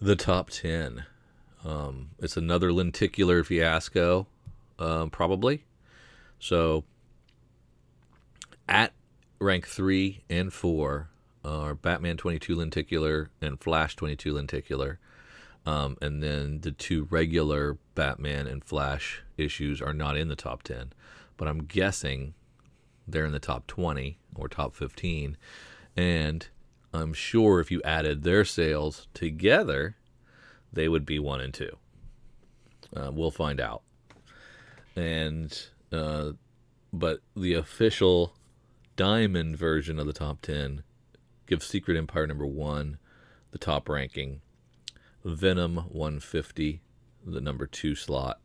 the 0.00 0.16
top 0.16 0.50
ten. 0.50 1.04
Um, 1.64 2.10
it's 2.18 2.36
another 2.36 2.72
lenticular 2.72 3.42
fiasco, 3.42 4.26
um, 4.78 5.10
probably. 5.10 5.64
So, 6.38 6.84
at 8.68 8.92
rank 9.40 9.66
three 9.66 10.22
and 10.28 10.52
four 10.52 11.08
are 11.44 11.74
Batman 11.74 12.16
22 12.16 12.54
lenticular 12.54 13.30
and 13.40 13.60
Flash 13.60 13.96
22 13.96 14.34
lenticular. 14.34 14.98
Um, 15.66 15.96
and 16.00 16.22
then 16.22 16.60
the 16.60 16.70
two 16.70 17.06
regular 17.10 17.78
Batman 17.94 18.46
and 18.46 18.64
Flash 18.64 19.22
issues 19.36 19.82
are 19.82 19.94
not 19.94 20.16
in 20.16 20.28
the 20.28 20.36
top 20.36 20.62
10. 20.62 20.92
But 21.38 21.48
I'm 21.48 21.64
guessing 21.64 22.34
they're 23.06 23.24
in 23.24 23.32
the 23.32 23.38
top 23.38 23.66
20 23.66 24.18
or 24.34 24.48
top 24.48 24.74
15. 24.74 25.38
And 25.96 26.46
I'm 26.92 27.14
sure 27.14 27.60
if 27.60 27.70
you 27.70 27.80
added 27.82 28.22
their 28.22 28.44
sales 28.44 29.08
together, 29.14 29.96
they 30.70 30.88
would 30.88 31.06
be 31.06 31.18
one 31.18 31.40
and 31.40 31.54
two. 31.54 31.78
Uh, 32.94 33.10
we'll 33.12 33.30
find 33.30 33.60
out. 33.60 33.82
And, 34.94 35.66
uh, 35.90 36.32
but 36.92 37.20
the 37.34 37.54
official 37.54 38.34
diamond 38.96 39.56
version 39.56 39.98
of 39.98 40.06
the 40.06 40.12
top 40.12 40.42
10 40.42 40.82
gives 41.46 41.66
Secret 41.66 41.96
Empire 41.96 42.26
number 42.26 42.46
one 42.46 42.98
the 43.50 43.58
top 43.58 43.88
ranking, 43.88 44.40
Venom 45.24 45.76
150, 45.76 46.82
the 47.24 47.40
number 47.40 47.66
two 47.66 47.94
slot, 47.94 48.40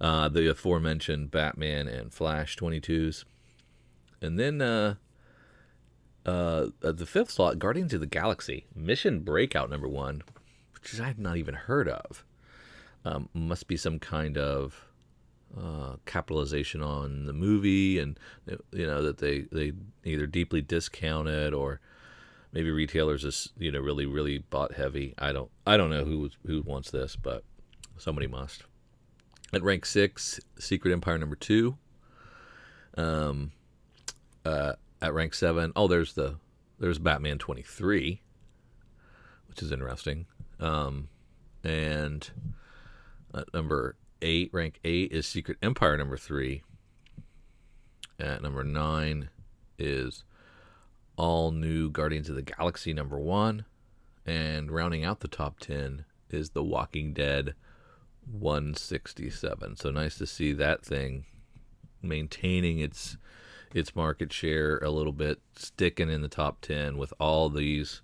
uh, 0.00 0.28
the 0.28 0.48
aforementioned 0.50 1.30
Batman 1.30 1.88
and 1.88 2.12
Flash 2.12 2.56
22s. 2.56 3.24
And 4.20 4.38
then 4.38 4.60
uh, 4.60 4.94
uh, 6.26 6.68
the 6.80 7.06
fifth 7.06 7.30
slot, 7.30 7.58
Guardians 7.58 7.94
of 7.94 8.00
the 8.00 8.06
Galaxy, 8.06 8.66
Mission 8.74 9.20
Breakout 9.20 9.70
number 9.70 9.88
one, 9.88 10.22
which 10.74 11.00
I've 11.00 11.18
not 11.18 11.36
even 11.36 11.54
heard 11.54 11.88
of. 11.88 12.24
Um, 13.04 13.28
must 13.32 13.68
be 13.68 13.76
some 13.76 13.98
kind 13.98 14.36
of 14.36 14.84
uh, 15.56 15.96
capitalization 16.04 16.82
on 16.82 17.26
the 17.26 17.32
movie, 17.32 17.98
and 17.98 18.18
you 18.72 18.86
know 18.86 19.02
that 19.02 19.18
they 19.18 19.42
they 19.52 19.72
either 20.04 20.26
deeply 20.26 20.60
discounted 20.60 21.54
or 21.54 21.80
maybe 22.52 22.70
retailers 22.70 23.24
is 23.24 23.50
you 23.56 23.70
know 23.70 23.80
really 23.80 24.04
really 24.04 24.38
bought 24.38 24.74
heavy. 24.74 25.14
I 25.16 25.32
don't 25.32 25.50
I 25.66 25.76
don't 25.76 25.90
know 25.90 26.04
who 26.04 26.30
who 26.44 26.62
wants 26.62 26.90
this, 26.90 27.16
but 27.16 27.44
somebody 27.96 28.26
must. 28.26 28.64
At 29.52 29.62
rank 29.62 29.86
six, 29.86 30.40
Secret 30.58 30.92
Empire 30.92 31.18
number 31.18 31.36
two. 31.36 31.76
Um, 32.96 33.52
uh, 34.44 34.72
at 35.00 35.14
rank 35.14 35.34
seven, 35.34 35.72
oh, 35.76 35.88
there's 35.88 36.14
the 36.14 36.36
there's 36.78 36.98
Batman 36.98 37.38
twenty 37.38 37.62
three, 37.62 38.20
which 39.48 39.62
is 39.62 39.72
interesting. 39.72 40.26
Um, 40.60 41.08
and 41.64 42.28
at 43.34 43.52
number 43.54 43.96
eight, 44.20 44.50
rank 44.52 44.80
eight, 44.84 45.12
is 45.12 45.26
Secret 45.26 45.58
Empire 45.62 45.96
number 45.96 46.16
three. 46.16 46.62
At 48.20 48.42
number 48.42 48.64
nine 48.64 49.30
is 49.78 50.24
all 51.16 51.50
new 51.50 51.90
Guardians 51.90 52.28
of 52.28 52.36
the 52.36 52.42
Galaxy 52.42 52.92
number 52.92 53.18
one. 53.18 53.64
And 54.24 54.70
rounding 54.70 55.04
out 55.04 55.20
the 55.20 55.28
top 55.28 55.58
10 55.58 56.04
is 56.30 56.50
The 56.50 56.62
Walking 56.62 57.12
Dead 57.12 57.54
167. 58.30 59.76
So 59.76 59.90
nice 59.90 60.18
to 60.18 60.26
see 60.26 60.52
that 60.52 60.84
thing 60.84 61.24
maintaining 62.02 62.78
its 62.78 63.16
its 63.74 63.94
market 63.94 64.32
share 64.32 64.78
a 64.78 64.90
little 64.90 65.12
bit, 65.12 65.40
sticking 65.54 66.10
in 66.10 66.22
the 66.22 66.28
top 66.28 66.60
10 66.62 66.96
with 66.96 67.12
all 67.20 67.50
these 67.50 68.00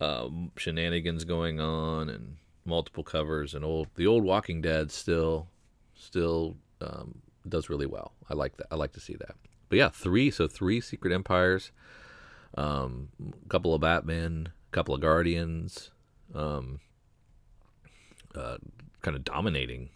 um, 0.00 0.50
shenanigans 0.56 1.24
going 1.24 1.60
on 1.60 2.08
and 2.08 2.36
multiple 2.64 3.04
covers 3.04 3.54
and 3.54 3.64
old 3.64 3.88
the 3.94 4.06
old 4.06 4.24
Walking 4.24 4.60
Dead 4.60 4.90
still 4.90 5.48
still 5.94 6.56
um, 6.80 7.20
does 7.48 7.68
really 7.68 7.86
well. 7.86 8.12
I 8.28 8.34
like 8.34 8.56
that. 8.56 8.66
I 8.70 8.76
like 8.76 8.92
to 8.92 9.00
see 9.00 9.14
that. 9.14 9.36
But 9.68 9.78
yeah, 9.78 9.88
three 9.88 10.30
so 10.30 10.48
three 10.48 10.80
Secret 10.80 11.12
Empires, 11.12 11.72
um, 12.56 13.08
a 13.44 13.48
couple 13.48 13.74
of 13.74 13.80
Batman, 13.80 14.48
a 14.70 14.74
couple 14.74 14.94
of 14.94 15.00
Guardians, 15.00 15.90
um, 16.34 16.80
uh, 18.34 18.56
kind 19.00 19.16
of 19.16 19.24
dominating 19.24 19.90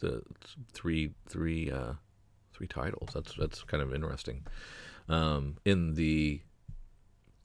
the 0.00 0.22
three 0.72 1.12
three 1.28 1.70
uh, 1.70 1.94
three 2.52 2.66
titles. 2.66 3.10
That's 3.14 3.34
that's 3.34 3.62
kind 3.64 3.82
of 3.82 3.94
interesting. 3.94 4.46
Um, 5.08 5.56
in 5.64 5.94
the 5.94 6.40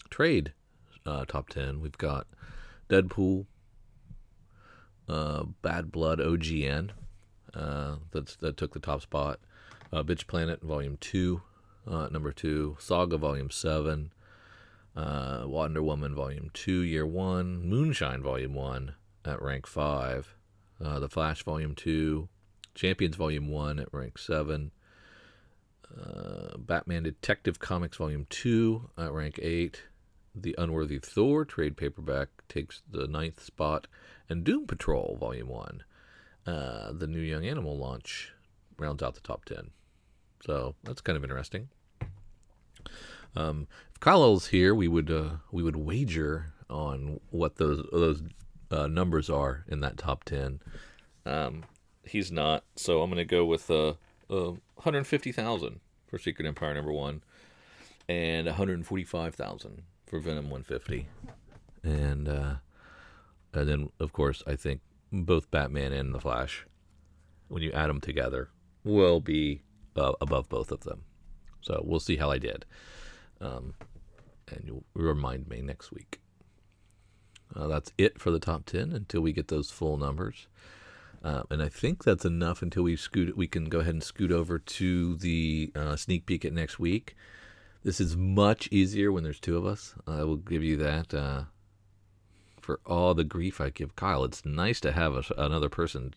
trade 0.09 0.53
uh, 1.05 1.25
top 1.25 1.49
ten, 1.49 1.81
we've 1.81 1.97
got 1.97 2.27
Deadpool, 2.89 3.45
uh, 5.07 5.43
Bad 5.61 5.91
Blood 5.91 6.19
OGN. 6.19 6.91
Uh, 7.53 7.95
that's 8.11 8.35
that 8.37 8.57
took 8.57 8.73
the 8.73 8.79
top 8.79 9.01
spot. 9.01 9.39
Uh, 9.91 10.03
Bitch 10.03 10.27
Planet 10.27 10.61
Volume 10.61 10.97
Two, 10.99 11.41
uh, 11.87 12.07
number 12.11 12.31
two. 12.31 12.77
Saga 12.79 13.17
Volume 13.17 13.51
Seven. 13.51 14.11
Uh, 14.95 15.45
Wonder 15.47 15.81
Woman 15.81 16.13
Volume 16.13 16.51
Two, 16.53 16.81
Year 16.81 17.05
One. 17.05 17.67
Moonshine 17.67 18.21
Volume 18.21 18.53
One 18.53 18.95
at 19.25 19.41
rank 19.41 19.65
five. 19.65 20.35
Uh, 20.83 20.99
the 20.99 21.09
Flash 21.09 21.43
Volume 21.43 21.75
Two. 21.75 22.29
Champions 22.75 23.15
Volume 23.15 23.49
One 23.49 23.79
at 23.79 23.93
rank 23.93 24.17
seven. 24.17 24.71
Uh, 25.95 26.57
Batman 26.57 27.03
Detective 27.03 27.59
Comics 27.59 27.97
Volume 27.97 28.25
Two 28.29 28.89
at 28.97 29.11
rank 29.11 29.39
eight. 29.41 29.83
The 30.35 30.55
Unworthy 30.57 30.97
Thor 30.97 31.45
trade 31.45 31.77
paperback 31.77 32.29
takes 32.49 32.81
the 32.89 33.07
ninth 33.07 33.43
spot 33.43 33.85
and 34.29 34.43
Doom 34.43 34.65
Patrol 34.65 35.15
Volume 35.19 35.47
1, 35.47 35.83
uh, 36.47 36.91
the 36.91 37.05
new 37.07 37.19
Young 37.19 37.45
Animal 37.45 37.77
launch, 37.77 38.31
rounds 38.79 39.03
out 39.03 39.13
the 39.13 39.21
top 39.21 39.45
10. 39.45 39.69
So 40.43 40.75
that's 40.83 41.01
kind 41.01 41.17
of 41.17 41.23
interesting. 41.23 41.69
Um, 43.35 43.67
if 43.91 43.99
Kyle's 43.99 44.47
here, 44.47 44.73
we 44.75 44.87
would 44.87 45.09
uh, 45.09 45.37
we 45.51 45.63
would 45.63 45.75
wager 45.75 46.53
on 46.69 47.19
what 47.29 47.55
those 47.55 47.85
those 47.91 48.21
uh, 48.73 48.87
numbers 48.87 49.29
are 49.29 49.63
in 49.67 49.79
that 49.81 49.97
top 49.97 50.23
10. 50.23 50.59
Um, 51.25 51.63
he's 52.03 52.31
not, 52.31 52.63
so 52.75 53.01
I'm 53.01 53.09
going 53.09 53.17
to 53.17 53.25
go 53.25 53.45
with 53.45 53.69
uh, 53.69 53.93
150,000 54.27 55.79
for 56.07 56.17
Secret 56.17 56.47
Empire 56.47 56.73
number 56.73 56.91
one, 56.91 57.23
and 58.09 58.47
145,000 58.47 59.83
for 60.05 60.19
Venom 60.19 60.49
150, 60.49 61.07
and 61.83 62.27
uh, 62.27 62.55
and 63.53 63.69
then 63.69 63.89
of 63.99 64.11
course 64.13 64.43
I 64.45 64.55
think 64.55 64.81
both 65.11 65.49
Batman 65.49 65.93
and 65.93 66.13
the 66.13 66.19
Flash, 66.19 66.65
when 67.47 67.63
you 67.63 67.71
add 67.71 67.89
them 67.89 68.01
together, 68.01 68.49
will 68.83 69.21
be 69.21 69.63
uh, 69.95 70.11
above 70.19 70.49
both 70.49 70.71
of 70.71 70.81
them. 70.81 71.03
So 71.61 71.81
we'll 71.85 71.99
see 71.99 72.17
how 72.17 72.29
I 72.29 72.37
did, 72.37 72.65
um, 73.39 73.75
and 74.49 74.63
you'll 74.65 74.83
remind 74.93 75.47
me 75.47 75.61
next 75.61 75.91
week. 75.91 76.22
Uh, 77.55 77.67
that's 77.67 77.91
it 77.97 78.19
for 78.19 78.31
the 78.31 78.39
top 78.39 78.65
10 78.65 78.91
until 78.91 79.21
we 79.21 79.31
get 79.31 79.47
those 79.47 79.71
full 79.71 79.97
numbers. 79.97 80.47
Uh, 81.23 81.43
and 81.49 81.61
I 81.61 81.69
think 81.69 82.03
that's 82.03 82.25
enough 82.25 82.61
until 82.61 82.83
we 82.83 82.95
scoot. 82.95 83.37
We 83.37 83.47
can 83.47 83.65
go 83.65 83.79
ahead 83.79 83.93
and 83.93 84.03
scoot 84.03 84.31
over 84.31 84.59
to 84.59 85.15
the 85.15 85.71
uh, 85.75 85.95
sneak 85.95 86.25
peek 86.25 86.43
at 86.43 86.53
next 86.53 86.79
week. 86.79 87.15
This 87.83 88.01
is 88.01 88.17
much 88.17 88.67
easier 88.71 89.11
when 89.11 89.23
there's 89.23 89.39
two 89.39 89.57
of 89.57 89.65
us. 89.65 89.93
I 90.07 90.23
will 90.23 90.37
give 90.37 90.63
you 90.63 90.77
that. 90.77 91.13
Uh, 91.13 91.43
for 92.63 92.79
all 92.85 93.13
the 93.13 93.25
grief 93.25 93.59
I 93.59 93.69
give 93.69 93.95
Kyle, 93.95 94.23
it's 94.23 94.45
nice 94.45 94.79
to 94.81 94.93
have 94.93 95.15
a, 95.15 95.23
another 95.37 95.69
person 95.69 96.13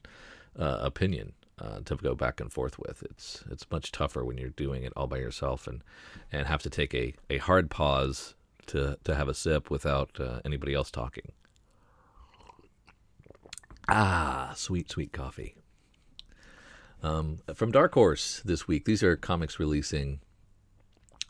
uh, 0.58 0.78
opinion 0.80 1.32
uh, 1.60 1.80
to 1.84 1.96
go 1.96 2.14
back 2.14 2.40
and 2.40 2.52
forth 2.52 2.78
with. 2.78 3.02
It's 3.02 3.42
it's 3.50 3.70
much 3.70 3.90
tougher 3.90 4.24
when 4.24 4.38
you're 4.38 4.50
doing 4.50 4.84
it 4.84 4.92
all 4.96 5.08
by 5.08 5.18
yourself 5.18 5.66
and 5.66 5.82
and 6.30 6.46
have 6.46 6.62
to 6.62 6.70
take 6.70 6.94
a, 6.94 7.14
a 7.28 7.38
hard 7.38 7.68
pause 7.68 8.35
to 8.68 8.98
to 9.04 9.14
have 9.14 9.28
a 9.28 9.34
sip 9.34 9.70
without 9.70 10.18
uh, 10.20 10.40
anybody 10.44 10.74
else 10.74 10.90
talking. 10.90 11.32
Ah, 13.88 14.52
sweet 14.56 14.90
sweet 14.90 15.12
coffee. 15.12 15.54
Um, 17.02 17.38
from 17.54 17.70
Dark 17.70 17.94
Horse 17.94 18.42
this 18.44 18.66
week. 18.66 18.84
These 18.84 19.02
are 19.02 19.16
comics 19.16 19.58
releasing 19.58 20.20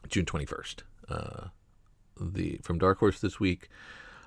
June 0.08 0.24
twenty 0.24 0.46
first. 0.46 0.84
Uh, 1.08 1.48
the 2.20 2.58
from 2.62 2.78
Dark 2.78 2.98
Horse 2.98 3.20
this 3.20 3.38
week. 3.38 3.68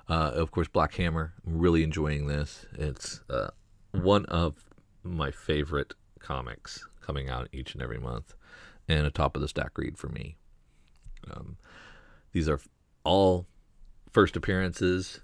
Uh, 0.07 0.31
of 0.33 0.51
course, 0.51 0.67
Black 0.67 0.95
Hammer. 0.95 1.33
I'm 1.45 1.59
really 1.59 1.83
enjoying 1.83 2.27
this. 2.27 2.65
It's 2.73 3.21
uh, 3.29 3.49
one 3.91 4.25
of 4.25 4.65
my 5.03 5.31
favorite 5.31 5.93
comics 6.19 6.85
coming 7.01 7.29
out 7.29 7.47
each 7.51 7.73
and 7.73 7.81
every 7.81 7.99
month, 7.99 8.35
and 8.87 9.05
a 9.05 9.11
top 9.11 9.35
of 9.35 9.41
the 9.41 9.47
stack 9.47 9.77
read 9.77 9.97
for 9.97 10.09
me. 10.09 10.35
Um, 11.31 11.57
these 12.31 12.49
are 12.49 12.59
all 13.09 13.47
first 14.11 14.35
appearances 14.35 15.21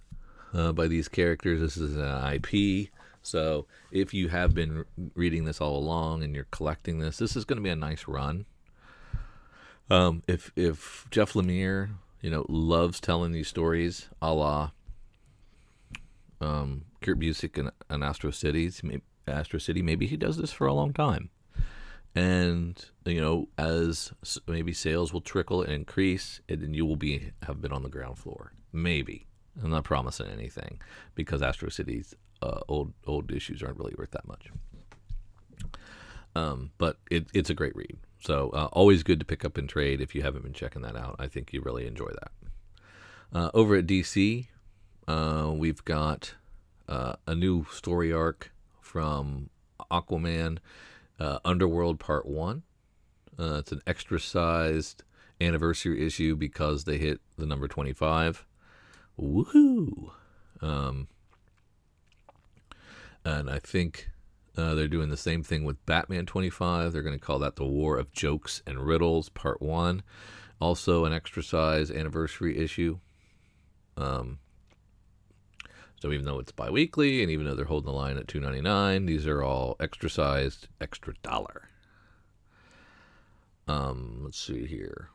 uh, 0.53 0.71
by 0.71 0.87
these 0.87 1.07
characters. 1.07 1.61
This 1.61 1.77
is 1.77 1.95
an 1.95 2.33
IP. 2.33 2.89
So 3.21 3.67
if 3.91 4.13
you 4.13 4.29
have 4.29 4.53
been 4.53 4.85
reading 5.13 5.45
this 5.45 5.61
all 5.61 5.77
along 5.77 6.23
and 6.23 6.33
you're 6.35 6.47
collecting 6.51 6.99
this, 6.99 7.17
this 7.17 7.35
is 7.35 7.45
going 7.45 7.57
to 7.57 7.63
be 7.63 7.69
a 7.69 7.75
nice 7.75 8.07
run. 8.07 8.45
Um, 9.89 10.23
if 10.27 10.51
if 10.55 11.05
Jeff 11.11 11.33
Lemire, 11.33 11.91
you 12.21 12.31
know, 12.31 12.45
loves 12.49 12.99
telling 12.99 13.31
these 13.31 13.47
stories, 13.47 14.09
a 14.19 14.33
la 14.33 14.71
um, 16.41 16.85
Kurt 17.01 17.19
Busiek 17.19 17.57
and, 17.59 17.71
and 17.89 18.03
Astro 18.03 18.31
Cities, 18.31 18.81
Astro 19.27 19.59
City, 19.59 19.83
maybe 19.83 20.07
he 20.07 20.17
does 20.17 20.37
this 20.37 20.51
for 20.51 20.65
a 20.65 20.73
long 20.73 20.91
time. 20.91 21.29
And 22.15 22.83
you 23.05 23.19
know, 23.19 23.49
as 23.57 24.13
maybe 24.47 24.71
sales 24.71 25.11
will 25.11 25.21
trickle 25.21 25.61
and 25.61 25.73
increase, 25.73 26.39
and 26.47 26.75
you 26.75 26.85
will 26.85 26.95
be 26.95 27.31
have 27.43 27.61
been 27.61 27.73
on 27.73 27.83
the 27.83 27.89
ground 27.89 28.17
floor. 28.17 28.53
Maybe 28.71 29.27
I'm 29.61 29.69
not 29.69 29.83
promising 29.83 30.27
anything 30.27 30.79
because 31.13 31.41
Astro 31.41 31.69
City's 31.69 32.15
uh, 32.41 32.61
old 32.67 32.93
old 33.05 33.31
issues 33.31 33.61
aren't 33.61 33.77
really 33.77 33.95
worth 33.97 34.11
that 34.11 34.27
much. 34.27 34.49
Um, 36.35 36.71
but 36.77 36.97
it, 37.09 37.27
it's 37.33 37.49
a 37.49 37.53
great 37.53 37.75
read. 37.75 37.97
So 38.19 38.49
uh, 38.49 38.69
always 38.73 39.03
good 39.03 39.19
to 39.19 39.25
pick 39.25 39.45
up 39.45 39.57
and 39.57 39.69
trade 39.69 40.01
if 40.01 40.15
you 40.15 40.21
haven't 40.21 40.43
been 40.43 40.53
checking 40.53 40.81
that 40.81 40.95
out. 40.95 41.15
I 41.19 41.27
think 41.27 41.53
you 41.53 41.61
really 41.61 41.87
enjoy 41.87 42.09
that. 42.09 42.31
Uh, 43.33 43.51
over 43.53 43.75
at 43.75 43.85
DC, 43.85 44.47
uh, 45.07 45.51
we've 45.53 45.83
got 45.85 46.35
uh, 46.89 47.15
a 47.27 47.35
new 47.35 47.65
story 47.71 48.11
arc 48.11 48.51
from 48.81 49.49
Aquaman 49.91 50.57
uh, 51.19 51.39
Underworld 51.45 51.99
Part 51.99 52.25
1. 52.25 52.63
Uh, 53.37 53.55
it's 53.55 53.71
an 53.71 53.81
extra 53.85 54.19
sized 54.19 55.03
anniversary 55.41 56.05
issue 56.05 56.35
because 56.35 56.85
they 56.85 56.97
hit 56.97 57.19
the 57.37 57.45
number 57.45 57.67
25. 57.67 58.45
Woohoo! 59.19 60.11
Um, 60.61 61.07
and 63.23 63.49
I 63.49 63.59
think 63.59 64.09
uh, 64.57 64.73
they're 64.73 64.87
doing 64.87 65.09
the 65.09 65.17
same 65.17 65.43
thing 65.43 65.63
with 65.63 65.83
Batman 65.85 66.25
25. 66.25 66.93
They're 66.93 67.01
going 67.01 67.17
to 67.17 67.25
call 67.25 67.39
that 67.39 67.55
the 67.55 67.65
War 67.65 67.97
of 67.97 68.11
Jokes 68.13 68.61
and 68.65 68.85
Riddles 68.85 69.29
Part 69.29 69.61
1. 69.61 70.03
Also, 70.61 71.03
an 71.03 71.11
extra 71.11 71.43
size 71.43 71.91
anniversary 71.91 72.57
issue. 72.57 72.99
Um, 73.97 74.39
so 76.05 76.11
even 76.11 76.25
though 76.25 76.37
it's 76.37 76.51
biweekly, 76.51 77.23
and 77.23 77.31
even 77.31 77.47
though 77.47 77.55
they're 77.55 77.65
holding 77.65 77.91
the 77.91 77.97
line 77.97 78.15
at 78.15 78.27
two 78.27 78.39
ninety 78.39 78.61
nine, 78.61 79.07
these 79.07 79.25
are 79.25 79.41
all 79.41 79.75
extra 79.79 80.07
sized, 80.07 80.67
extra 80.79 81.15
dollar. 81.23 81.69
Um, 83.67 84.19
let's 84.23 84.39
see 84.39 84.67
here. 84.67 85.09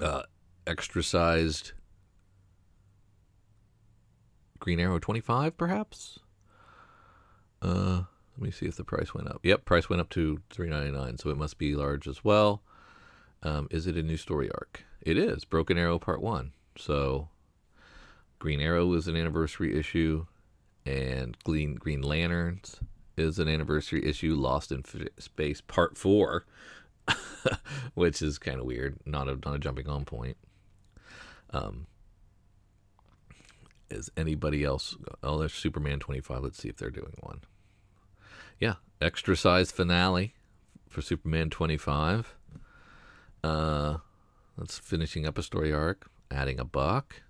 Uh, 0.00 0.22
extra 0.66 1.02
sized 1.02 1.72
Green 4.60 4.80
Arrow 4.80 4.98
twenty 4.98 5.20
five, 5.20 5.58
perhaps. 5.58 6.20
Uh, 7.60 8.04
let 8.38 8.40
me 8.46 8.50
see 8.50 8.64
if 8.64 8.76
the 8.76 8.84
price 8.84 9.12
went 9.12 9.28
up. 9.28 9.40
Yep, 9.42 9.66
price 9.66 9.90
went 9.90 10.00
up 10.00 10.08
to 10.10 10.40
three 10.48 10.70
ninety 10.70 10.90
nine, 10.90 11.18
so 11.18 11.28
it 11.28 11.36
must 11.36 11.58
be 11.58 11.76
large 11.76 12.08
as 12.08 12.24
well. 12.24 12.62
Um, 13.42 13.68
is 13.70 13.86
it 13.86 13.98
a 13.98 14.02
new 14.02 14.16
story 14.16 14.50
arc? 14.52 14.84
It 15.02 15.18
is 15.18 15.44
Broken 15.44 15.76
Arrow 15.76 15.98
Part 15.98 16.22
One. 16.22 16.54
So 16.78 17.28
Green 18.38 18.60
Arrow 18.60 18.92
is 18.92 19.08
an 19.08 19.16
anniversary 19.16 19.78
issue, 19.78 20.26
and 20.84 21.36
Green 21.44 21.74
Green 21.74 22.02
Lanterns 22.02 22.80
is 23.16 23.38
an 23.38 23.48
anniversary 23.48 24.04
issue. 24.04 24.34
Lost 24.34 24.72
in 24.72 24.82
Space 25.18 25.60
Part 25.60 25.96
Four, 25.96 26.44
which 27.94 28.22
is 28.22 28.38
kind 28.38 28.60
of 28.60 28.66
weird. 28.66 28.98
Not 29.06 29.28
a 29.28 29.36
not 29.36 29.54
a 29.54 29.58
jumping 29.58 29.88
on 29.88 30.04
point. 30.04 30.36
Um, 31.50 31.86
is 33.90 34.10
anybody 34.16 34.64
else? 34.64 34.96
Oh, 35.22 35.38
there's 35.38 35.54
Superman 35.54 36.00
25. 36.00 36.42
Let's 36.42 36.58
see 36.58 36.68
if 36.68 36.76
they're 36.76 36.90
doing 36.90 37.14
one. 37.20 37.40
Yeah, 38.58 38.74
extra 39.00 39.36
size 39.36 39.70
finale 39.70 40.34
for 40.88 41.02
Superman 41.02 41.50
25. 41.50 42.34
Uh, 43.44 43.98
that's 44.58 44.78
finishing 44.78 45.26
up 45.26 45.38
a 45.38 45.42
story 45.42 45.72
arc, 45.72 46.10
adding 46.30 46.58
a 46.58 46.64
buck. 46.64 47.22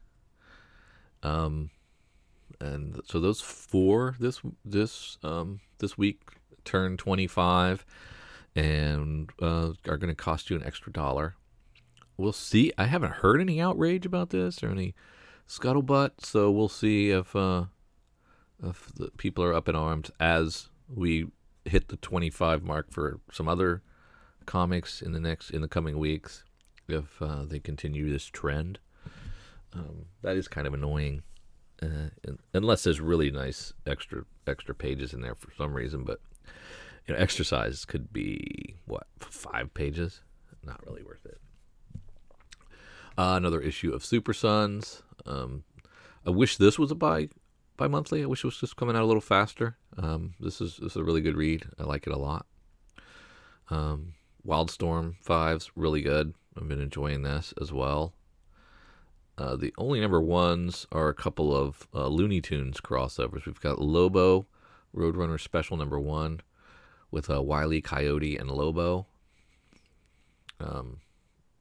Um, 1.26 1.70
and 2.60 3.00
so 3.04 3.18
those 3.20 3.40
four 3.40 4.16
this 4.20 4.40
this 4.64 5.18
um, 5.22 5.60
this 5.78 5.98
week 5.98 6.20
turn 6.64 6.96
25 6.96 7.84
and 8.54 9.30
uh, 9.42 9.72
are 9.88 9.98
going 9.98 10.08
to 10.08 10.14
cost 10.14 10.48
you 10.48 10.56
an 10.56 10.64
extra 10.64 10.92
dollar. 10.92 11.34
We'll 12.16 12.32
see. 12.32 12.72
I 12.78 12.84
haven't 12.84 13.14
heard 13.14 13.40
any 13.40 13.60
outrage 13.60 14.06
about 14.06 14.30
this 14.30 14.62
or 14.62 14.70
any 14.70 14.94
scuttlebutt, 15.46 16.24
so 16.24 16.50
we'll 16.50 16.68
see 16.68 17.10
if 17.10 17.36
uh, 17.36 17.64
if 18.62 18.94
the 18.94 19.10
people 19.18 19.44
are 19.44 19.54
up 19.54 19.68
in 19.68 19.76
arms 19.76 20.10
as 20.18 20.68
we 20.88 21.26
hit 21.64 21.88
the 21.88 21.96
25 21.96 22.62
mark 22.62 22.92
for 22.92 23.20
some 23.32 23.48
other 23.48 23.82
comics 24.46 25.02
in 25.02 25.12
the 25.12 25.20
next 25.20 25.50
in 25.50 25.60
the 25.60 25.68
coming 25.68 25.98
weeks 25.98 26.44
if 26.88 27.20
uh, 27.20 27.44
they 27.44 27.58
continue 27.58 28.10
this 28.10 28.26
trend. 28.26 28.78
Um, 29.76 30.06
that 30.22 30.36
is 30.36 30.48
kind 30.48 30.66
of 30.66 30.74
annoying, 30.74 31.22
uh, 31.82 32.08
unless 32.54 32.84
there's 32.84 33.00
really 33.00 33.30
nice 33.30 33.72
extra 33.86 34.24
extra 34.46 34.74
pages 34.74 35.12
in 35.12 35.20
there 35.20 35.34
for 35.34 35.50
some 35.56 35.74
reason. 35.74 36.04
But 36.04 36.20
you 37.06 37.14
know, 37.14 37.20
exercise 37.20 37.84
could 37.84 38.12
be 38.12 38.76
what 38.86 39.06
five 39.20 39.72
pages. 39.74 40.22
Not 40.64 40.84
really 40.86 41.02
worth 41.02 41.24
it. 41.26 41.38
Uh, 43.18 43.34
another 43.36 43.60
issue 43.60 43.92
of 43.92 44.04
Super 44.04 44.34
Sons. 44.34 45.02
Um, 45.24 45.64
I 46.26 46.30
wish 46.30 46.56
this 46.56 46.78
was 46.78 46.90
a 46.90 46.94
bi 46.94 47.28
bi 47.76 47.88
monthly. 47.88 48.22
I 48.22 48.26
wish 48.26 48.44
it 48.44 48.48
was 48.48 48.58
just 48.58 48.76
coming 48.76 48.96
out 48.96 49.02
a 49.02 49.06
little 49.06 49.20
faster. 49.20 49.76
Um, 49.96 50.34
this 50.40 50.60
is 50.60 50.78
this 50.78 50.92
is 50.92 50.96
a 50.96 51.04
really 51.04 51.20
good 51.20 51.36
read. 51.36 51.66
I 51.78 51.84
like 51.84 52.06
it 52.06 52.12
a 52.12 52.18
lot. 52.18 52.46
Um, 53.70 54.14
Wildstorm 54.46 55.16
Fives 55.22 55.70
really 55.74 56.02
good. 56.02 56.34
I've 56.56 56.68
been 56.68 56.80
enjoying 56.80 57.22
this 57.22 57.52
as 57.60 57.72
well. 57.72 58.14
Uh, 59.38 59.54
the 59.54 59.74
only 59.76 60.00
number 60.00 60.20
ones 60.20 60.86
are 60.90 61.08
a 61.08 61.14
couple 61.14 61.54
of 61.54 61.86
uh, 61.94 62.06
Looney 62.06 62.40
Tunes 62.40 62.80
crossovers. 62.80 63.44
We've 63.44 63.60
got 63.60 63.80
Lobo, 63.80 64.46
Roadrunner 64.94 65.38
Special 65.38 65.76
number 65.76 66.00
one, 66.00 66.40
with 67.10 67.28
uh, 67.28 67.42
Wiley 67.42 67.82
Coyote 67.82 68.36
and 68.36 68.50
Lobo. 68.50 69.06
Um, 70.58 71.00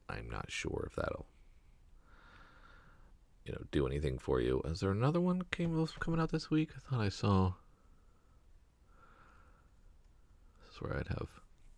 I'm 0.08 0.30
not 0.30 0.50
sure 0.50 0.88
if 0.88 0.96
that'll, 0.96 1.26
you 3.44 3.52
know, 3.52 3.62
do 3.70 3.86
anything 3.86 4.18
for 4.18 4.40
you. 4.40 4.62
Is 4.64 4.80
there 4.80 4.90
another 4.90 5.20
one 5.20 5.42
came 5.50 5.86
coming 6.00 6.18
out 6.18 6.32
this 6.32 6.50
week? 6.50 6.70
I 6.74 6.90
thought 6.90 7.04
I 7.04 7.10
saw. 7.10 7.52
This 10.64 10.76
is 10.76 10.80
where 10.80 10.96
I'd 10.96 11.08
have 11.08 11.28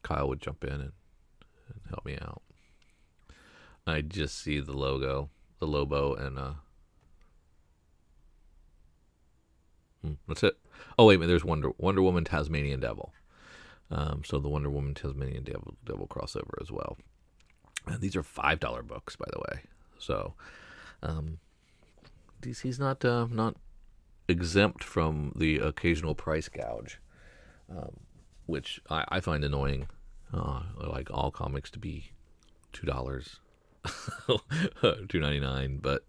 Kyle 0.04 0.28
would 0.28 0.40
jump 0.40 0.62
in 0.62 0.72
and, 0.72 0.80
and 0.82 1.80
help 1.88 2.04
me 2.06 2.16
out. 2.22 2.42
I 3.84 4.00
just 4.00 4.38
see 4.38 4.60
the 4.60 4.76
logo 4.76 5.30
the 5.58 5.66
Lobo 5.66 6.14
and 6.14 6.38
uh 6.38 6.52
hmm, 10.02 10.12
that's 10.26 10.42
it. 10.42 10.58
Oh 10.98 11.06
wait 11.06 11.16
a 11.16 11.18
minute, 11.18 11.28
there's 11.28 11.44
Wonder 11.44 11.70
Wonder 11.78 12.02
Woman 12.02 12.24
Tasmanian 12.24 12.80
Devil. 12.80 13.12
Um, 13.90 14.22
so 14.24 14.38
the 14.38 14.48
Wonder 14.48 14.70
Woman 14.70 14.94
Tasmanian 14.94 15.44
Devil 15.44 15.74
Devil 15.84 16.06
crossover 16.06 16.60
as 16.60 16.70
well. 16.70 16.98
And 17.86 18.00
these 18.00 18.16
are 18.16 18.22
five 18.22 18.60
dollar 18.60 18.82
books, 18.82 19.16
by 19.16 19.26
the 19.32 19.38
way. 19.38 19.62
So 19.98 20.34
um, 21.02 21.38
DC's 22.42 22.78
not 22.78 23.04
uh, 23.04 23.26
not 23.30 23.56
exempt 24.28 24.84
from 24.84 25.32
the 25.36 25.58
occasional 25.58 26.14
price 26.14 26.48
gouge, 26.48 27.00
um, 27.70 27.96
which 28.46 28.80
I, 28.90 29.04
I, 29.08 29.20
find 29.20 29.42
annoying. 29.42 29.88
Uh, 30.32 30.62
I 30.80 30.86
like 30.86 31.10
all 31.10 31.30
comics 31.30 31.70
to 31.70 31.78
be 31.78 32.12
two 32.72 32.86
dollars, 32.86 33.40
two 35.08 35.20
ninety 35.20 35.40
nine. 35.40 35.78
But 35.78 36.04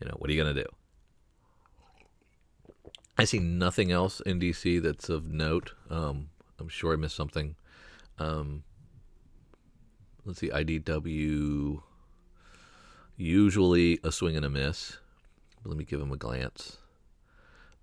you 0.00 0.08
know 0.08 0.14
what 0.18 0.30
are 0.30 0.32
you 0.32 0.42
gonna 0.42 0.54
do? 0.54 0.66
I 3.18 3.24
see 3.24 3.38
nothing 3.38 3.92
else 3.92 4.20
in 4.20 4.40
DC 4.40 4.82
that's 4.82 5.08
of 5.08 5.30
note. 5.30 5.72
Um, 5.90 6.30
I'm 6.58 6.68
sure 6.68 6.92
I 6.92 6.96
missed 6.96 7.16
something. 7.16 7.56
Um, 8.18 8.64
let's 10.24 10.40
see, 10.40 10.48
IDW. 10.48 11.82
Usually 13.16 14.00
a 14.02 14.10
swing 14.10 14.36
and 14.36 14.46
a 14.46 14.50
miss. 14.50 14.98
Let 15.64 15.76
me 15.76 15.84
give 15.84 16.00
him 16.00 16.10
a 16.10 16.16
glance. 16.16 16.78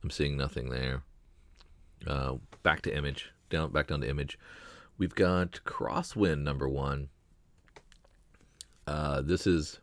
I'm 0.04 0.10
seeing 0.10 0.36
nothing 0.36 0.70
there. 0.70 1.04
Uh, 2.06 2.36
back 2.64 2.82
to 2.84 2.96
image. 2.96 3.32
Down 3.50 3.72
back 3.72 3.88
down 3.88 4.02
to 4.02 4.10
image. 4.10 4.38
We've 4.98 5.16
got 5.16 5.62
Crosswind 5.66 6.44
number 6.44 6.68
one. 6.68 7.10
Uh, 8.90 9.22
this 9.22 9.46
is 9.46 9.80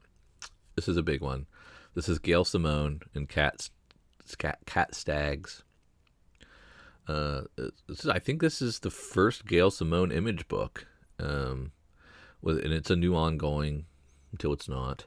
this 0.74 0.88
is 0.88 0.96
a 0.96 1.02
big 1.02 1.20
one. 1.20 1.46
This 1.94 2.08
is 2.08 2.18
Gail 2.18 2.44
Simone 2.44 3.02
and 3.14 3.28
Cat 3.28 3.70
Cat, 4.66 4.96
Staggs. 4.96 5.62
Uh, 7.06 7.42
is, 7.88 8.08
I 8.08 8.18
think 8.18 8.40
this 8.40 8.60
is 8.60 8.80
the 8.80 8.90
first 8.90 9.46
Gail 9.46 9.70
Simone 9.70 10.10
image 10.10 10.48
book, 10.48 10.88
um, 11.20 11.70
with, 12.42 12.58
and 12.58 12.72
it's 12.72 12.90
a 12.90 12.96
new 12.96 13.14
ongoing 13.14 13.86
until 14.32 14.52
it's 14.52 14.68
not. 14.68 15.06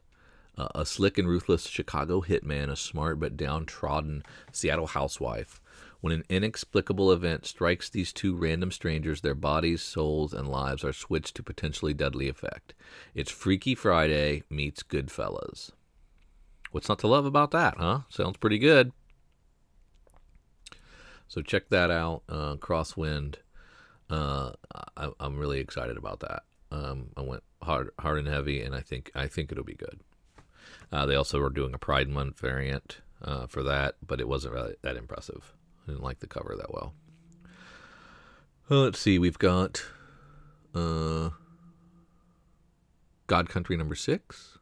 Uh, 0.58 0.70
a 0.76 0.86
slick 0.86 1.18
and 1.18 1.28
ruthless 1.28 1.68
Chicago 1.68 2.22
hitman, 2.22 2.70
a 2.70 2.78
smart 2.78 3.20
but 3.20 3.36
downtrodden 3.36 4.24
Seattle 4.54 4.88
housewife. 4.88 5.60
When 6.02 6.14
an 6.14 6.24
inexplicable 6.30 7.12
event 7.12 7.46
strikes 7.46 7.90
these 7.90 8.14
two 8.14 8.36
random 8.36 8.72
strangers, 8.72 9.22
their 9.22 9.36
bodies, 9.36 9.82
souls, 9.82 10.34
and 10.34 10.48
lives 10.48 10.86
are 10.86 10.94
switched 10.94 11.36
to 11.36 11.44
potentially 11.44 11.94
deadly 11.94 12.30
effect. 12.30 12.74
It's 13.14 13.32
Freaky 13.32 13.76
Friday 13.76 14.44
meets 14.50 14.82
Goodfellas. 14.82 15.72
What's 16.72 16.88
not 16.88 17.00
to 17.00 17.08
love 17.08 17.26
about 17.26 17.52
that, 17.52 17.78
huh? 17.78 18.02
Sounds 18.10 18.38
pretty 18.38 18.60
good. 18.60 18.94
So 21.28 21.42
check 21.42 21.70
that 21.70 21.92
out, 21.92 22.24
uh, 22.30 22.56
Crosswind. 22.56 23.36
Uh, 24.10 24.54
I, 24.96 25.10
am 25.20 25.38
really 25.38 25.60
excited 25.60 25.98
about 25.98 26.22
that. 26.22 26.44
Um, 26.72 27.10
I 27.18 27.22
went 27.22 27.44
hard, 27.62 27.90
hard 28.00 28.20
and 28.20 28.28
heavy, 28.28 28.62
and 28.62 28.74
I 28.74 28.82
think 28.82 29.12
I 29.14 29.28
think 29.28 29.52
it'll 29.52 29.64
be 29.64 29.76
good. 29.76 30.00
Uh, 30.92 31.06
they 31.06 31.16
also 31.16 31.40
were 31.40 31.50
doing 31.50 31.74
a 31.74 31.78
Pride 31.78 32.10
Month 32.10 32.40
variant 32.40 33.02
uh, 33.22 33.48
for 33.48 33.62
that, 33.64 33.96
but 34.06 34.20
it 34.20 34.28
wasn't 34.28 34.54
really 34.56 34.76
that 34.82 34.98
impressive. 34.98 35.54
Didn't 35.90 36.04
like 36.04 36.20
the 36.20 36.28
cover 36.28 36.56
that 36.58 36.74
well. 36.74 36.94
well 38.70 38.82
let's 38.82 39.00
see. 39.00 39.20
We've 39.20 39.40
got 39.40 39.84
uh, 40.74 41.30
God 43.28 43.50
Country 43.50 43.76
number 43.76 43.96
six. 43.96 44.58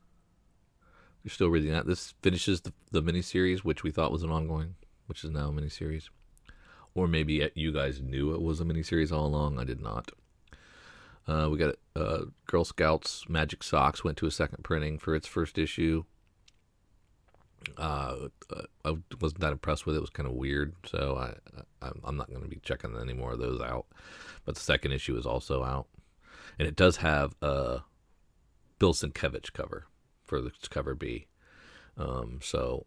We're 1.23 1.31
still 1.31 1.49
reading 1.49 1.71
that. 1.73 1.85
This 1.85 2.13
finishes 2.21 2.61
the, 2.61 2.73
the 2.91 3.03
miniseries, 3.03 3.59
which 3.59 3.83
we 3.83 3.91
thought 3.91 4.11
was 4.11 4.23
an 4.23 4.31
ongoing, 4.31 4.75
which 5.07 5.23
is 5.23 5.29
now 5.29 5.49
a 5.49 5.51
miniseries 5.51 6.09
or 6.97 7.07
maybe 7.07 7.49
you 7.53 7.71
guys 7.71 8.01
knew 8.01 8.33
it 8.33 8.41
was 8.41 8.59
a 8.59 8.65
miniseries 8.65 9.11
all 9.11 9.27
along. 9.27 9.59
I 9.59 9.63
did 9.63 9.79
not. 9.79 10.11
Uh, 11.27 11.47
we 11.51 11.57
got 11.57 11.75
uh, 11.95 12.25
Girl 12.47 12.65
Scouts 12.65 13.29
Magic 13.29 13.61
Socks 13.61 14.03
went 14.03 14.17
to 14.17 14.25
a 14.25 14.31
second 14.31 14.63
printing 14.63 14.97
for 14.97 15.13
its 15.13 15.27
first 15.27 15.59
issue. 15.59 16.05
Uh, 17.77 18.29
uh 18.53 18.61
I 18.85 18.97
wasn't 19.19 19.41
that 19.41 19.51
impressed 19.51 19.85
with 19.85 19.95
it. 19.95 19.99
It 19.99 20.01
was 20.01 20.09
kind 20.09 20.27
of 20.27 20.35
weird, 20.35 20.73
so 20.85 21.17
I, 21.17 21.89
I'm 22.03 22.17
not 22.17 22.29
going 22.29 22.43
to 22.43 22.47
be 22.47 22.59
checking 22.63 22.97
any 22.99 23.13
more 23.13 23.33
of 23.33 23.39
those 23.39 23.61
out. 23.61 23.85
But 24.45 24.55
the 24.55 24.61
second 24.61 24.91
issue 24.91 25.17
is 25.17 25.25
also 25.25 25.63
out, 25.63 25.87
and 26.57 26.67
it 26.67 26.75
does 26.75 26.97
have 26.97 27.35
a 27.41 27.81
Bill 28.79 28.93
Sienkiewicz 28.93 29.51
cover 29.51 29.87
for 30.25 30.41
the 30.41 30.51
cover 30.69 30.95
B. 30.95 31.27
Um, 31.97 32.39
so 32.41 32.85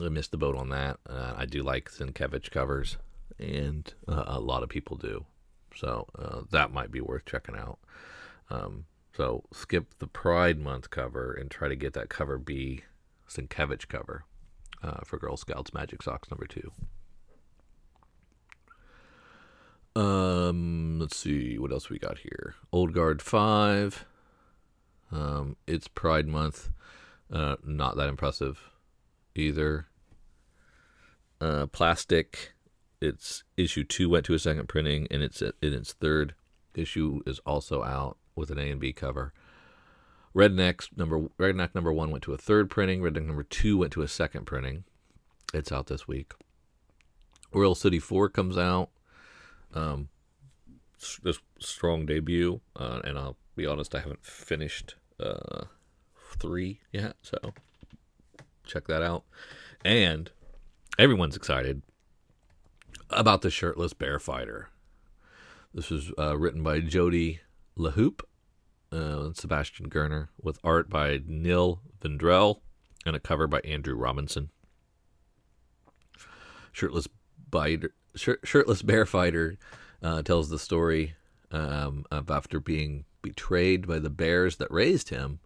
I 0.00 0.08
missed 0.08 0.30
the 0.30 0.36
boat 0.36 0.56
on 0.56 0.68
that. 0.70 0.98
Uh, 1.08 1.34
I 1.36 1.46
do 1.46 1.62
like 1.62 1.90
Sienkiewicz 1.90 2.50
covers 2.50 2.98
and 3.38 3.92
uh, 4.06 4.24
a 4.26 4.40
lot 4.40 4.62
of 4.62 4.68
people 4.68 4.96
do. 4.96 5.24
So 5.74 6.06
uh, 6.18 6.42
that 6.50 6.72
might 6.72 6.90
be 6.90 7.00
worth 7.00 7.24
checking 7.24 7.56
out. 7.56 7.78
Um, 8.50 8.84
so 9.16 9.44
skip 9.52 9.98
the 9.98 10.06
Pride 10.06 10.58
Month 10.58 10.90
cover 10.90 11.32
and 11.32 11.50
try 11.50 11.68
to 11.68 11.76
get 11.76 11.94
that 11.94 12.08
cover 12.08 12.38
B 12.38 12.84
Sienkiewicz 13.30 13.88
cover 13.88 14.24
uh, 14.82 15.00
for 15.04 15.18
Girl 15.18 15.36
Scouts 15.36 15.72
Magic 15.72 16.02
Socks 16.02 16.30
number 16.30 16.46
two. 16.46 16.72
Um, 19.96 20.98
let's 20.98 21.16
see 21.16 21.58
what 21.58 21.72
else 21.72 21.90
we 21.90 21.98
got 21.98 22.18
here. 22.18 22.54
Old 22.72 22.92
Guard 22.92 23.22
five. 23.22 24.04
Um, 25.12 25.56
it's 25.66 25.88
Pride 25.88 26.26
Month. 26.26 26.70
Uh, 27.32 27.56
not 27.64 27.96
that 27.96 28.08
impressive 28.08 28.70
either. 29.34 29.86
Uh, 31.40 31.66
plastic 31.66 32.52
its 33.00 33.44
issue 33.56 33.82
two 33.82 34.08
went 34.10 34.26
to 34.26 34.34
a 34.34 34.38
second 34.38 34.68
printing, 34.68 35.06
and 35.10 35.22
its 35.22 35.40
in 35.40 35.54
its 35.60 35.92
third 35.92 36.34
issue 36.74 37.20
is 37.26 37.40
also 37.40 37.82
out 37.82 38.18
with 38.36 38.50
an 38.50 38.58
A 38.58 38.70
and 38.70 38.80
B 38.80 38.92
cover. 38.92 39.32
Redneck 40.34 40.96
number 40.96 41.28
Redneck 41.38 41.74
number 41.74 41.92
one 41.92 42.10
went 42.10 42.22
to 42.24 42.32
a 42.32 42.38
third 42.38 42.70
printing. 42.70 43.00
Redneck 43.00 43.26
number 43.26 43.42
two 43.42 43.78
went 43.78 43.92
to 43.94 44.02
a 44.02 44.08
second 44.08 44.46
printing. 44.46 44.84
It's 45.52 45.72
out 45.72 45.88
this 45.88 46.06
week. 46.06 46.32
Royal 47.52 47.74
City 47.74 47.98
Four 47.98 48.28
comes 48.28 48.56
out. 48.56 48.90
Um, 49.74 50.08
this 51.22 51.38
strong 51.58 52.06
debut, 52.06 52.60
uh, 52.76 53.00
and 53.04 53.18
I'll 53.18 53.36
be 53.56 53.66
honest, 53.66 53.94
I 53.94 54.00
haven't 54.00 54.24
finished 54.24 54.96
uh, 55.18 55.64
three 56.38 56.80
yet, 56.92 57.16
so 57.22 57.38
check 58.64 58.86
that 58.86 59.02
out. 59.02 59.24
And 59.84 60.30
everyone's 60.98 61.36
excited 61.36 61.82
about 63.08 63.42
the 63.42 63.50
shirtless 63.50 63.92
bear 63.92 64.18
fighter. 64.18 64.68
This 65.74 65.90
was 65.90 66.12
uh, 66.18 66.36
written 66.36 66.62
by 66.62 66.80
Jody 66.80 67.40
uh, 67.76 68.22
and 69.30 69.36
Sebastian 69.36 69.88
Girner, 69.88 70.28
with 70.42 70.58
art 70.64 70.90
by 70.90 71.20
Neil 71.24 71.80
Vendrell 72.00 72.60
and 73.06 73.14
a 73.14 73.20
cover 73.20 73.46
by 73.46 73.60
Andrew 73.60 73.94
Robinson. 73.94 74.50
Shirtless 76.72 77.06
biter, 77.48 77.94
shirtless 78.16 78.82
bear 78.82 79.06
fighter 79.06 79.56
uh, 80.02 80.22
tells 80.22 80.50
the 80.50 80.58
story 80.58 81.14
um, 81.52 82.04
of 82.10 82.28
after 82.28 82.58
being 82.58 83.04
betrayed 83.22 83.86
by 83.86 84.00
the 84.00 84.10
bears 84.10 84.56
that 84.56 84.70
raised 84.70 85.10
him. 85.10 85.38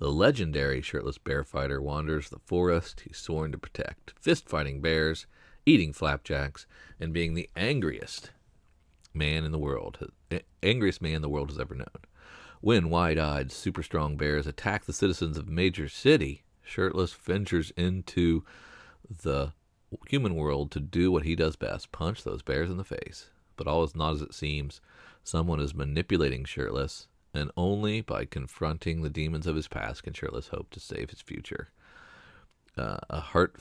The 0.00 0.10
legendary 0.10 0.82
shirtless 0.82 1.18
bear 1.18 1.44
fighter 1.44 1.80
wanders 1.80 2.30
the 2.30 2.40
forest 2.44 3.02
he's 3.06 3.18
sworn 3.18 3.52
to 3.52 3.58
protect, 3.58 4.14
fist 4.20 4.48
fighting 4.48 4.80
bears 4.80 5.26
eating 5.68 5.92
flapjacks, 5.92 6.66
and 6.98 7.12
being 7.12 7.34
the 7.34 7.50
angriest 7.54 8.30
man 9.12 9.44
in 9.44 9.52
the 9.52 9.58
world, 9.58 10.10
angriest 10.62 11.02
man 11.02 11.20
the 11.20 11.28
world 11.28 11.50
has 11.50 11.58
ever 11.58 11.74
known. 11.74 12.07
When 12.60 12.90
wide-eyed, 12.90 13.52
super 13.52 13.82
strong 13.82 14.16
bears 14.16 14.46
attack 14.46 14.84
the 14.84 14.92
citizens 14.92 15.38
of 15.38 15.48
major 15.48 15.88
city, 15.88 16.42
Shirtless 16.62 17.12
ventures 17.12 17.72
into 17.76 18.44
the 19.22 19.52
human 20.08 20.34
world 20.34 20.70
to 20.72 20.80
do 20.80 21.10
what 21.10 21.22
he 21.22 21.34
does 21.34 21.56
best: 21.56 21.92
punch 21.92 22.24
those 22.24 22.42
bears 22.42 22.68
in 22.68 22.76
the 22.76 22.84
face. 22.84 23.30
But 23.56 23.66
all 23.66 23.84
is 23.84 23.94
not 23.94 24.14
as 24.14 24.22
it 24.22 24.34
seems. 24.34 24.80
Someone 25.24 25.60
is 25.60 25.74
manipulating 25.74 26.44
Shirtless, 26.44 27.08
and 27.32 27.50
only 27.56 28.00
by 28.00 28.24
confronting 28.24 29.02
the 29.02 29.10
demons 29.10 29.46
of 29.46 29.56
his 29.56 29.68
past 29.68 30.02
can 30.02 30.12
Shirtless 30.12 30.48
hope 30.48 30.70
to 30.70 30.80
save 30.80 31.10
his 31.10 31.22
future. 31.22 31.70
Uh, 32.76 32.98
a 33.08 33.20
heart 33.20 33.56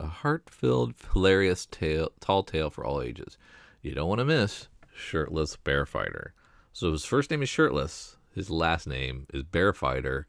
a 0.00 0.06
heart-filled, 0.06 0.94
hilarious 1.12 1.66
tale, 1.66 2.12
tall 2.20 2.42
tale 2.42 2.70
for 2.70 2.84
all 2.84 3.00
ages. 3.00 3.38
You 3.82 3.94
don't 3.94 4.08
want 4.08 4.18
to 4.18 4.24
miss 4.24 4.68
Shirtless 4.94 5.56
Bear 5.56 5.86
Fighter. 5.86 6.34
So 6.74 6.90
his 6.90 7.04
first 7.04 7.30
name 7.30 7.40
is 7.40 7.48
Shirtless. 7.48 8.16
His 8.34 8.50
last 8.50 8.88
name 8.88 9.28
is 9.32 9.44
Bear 9.44 9.72
Fighter, 9.72 10.26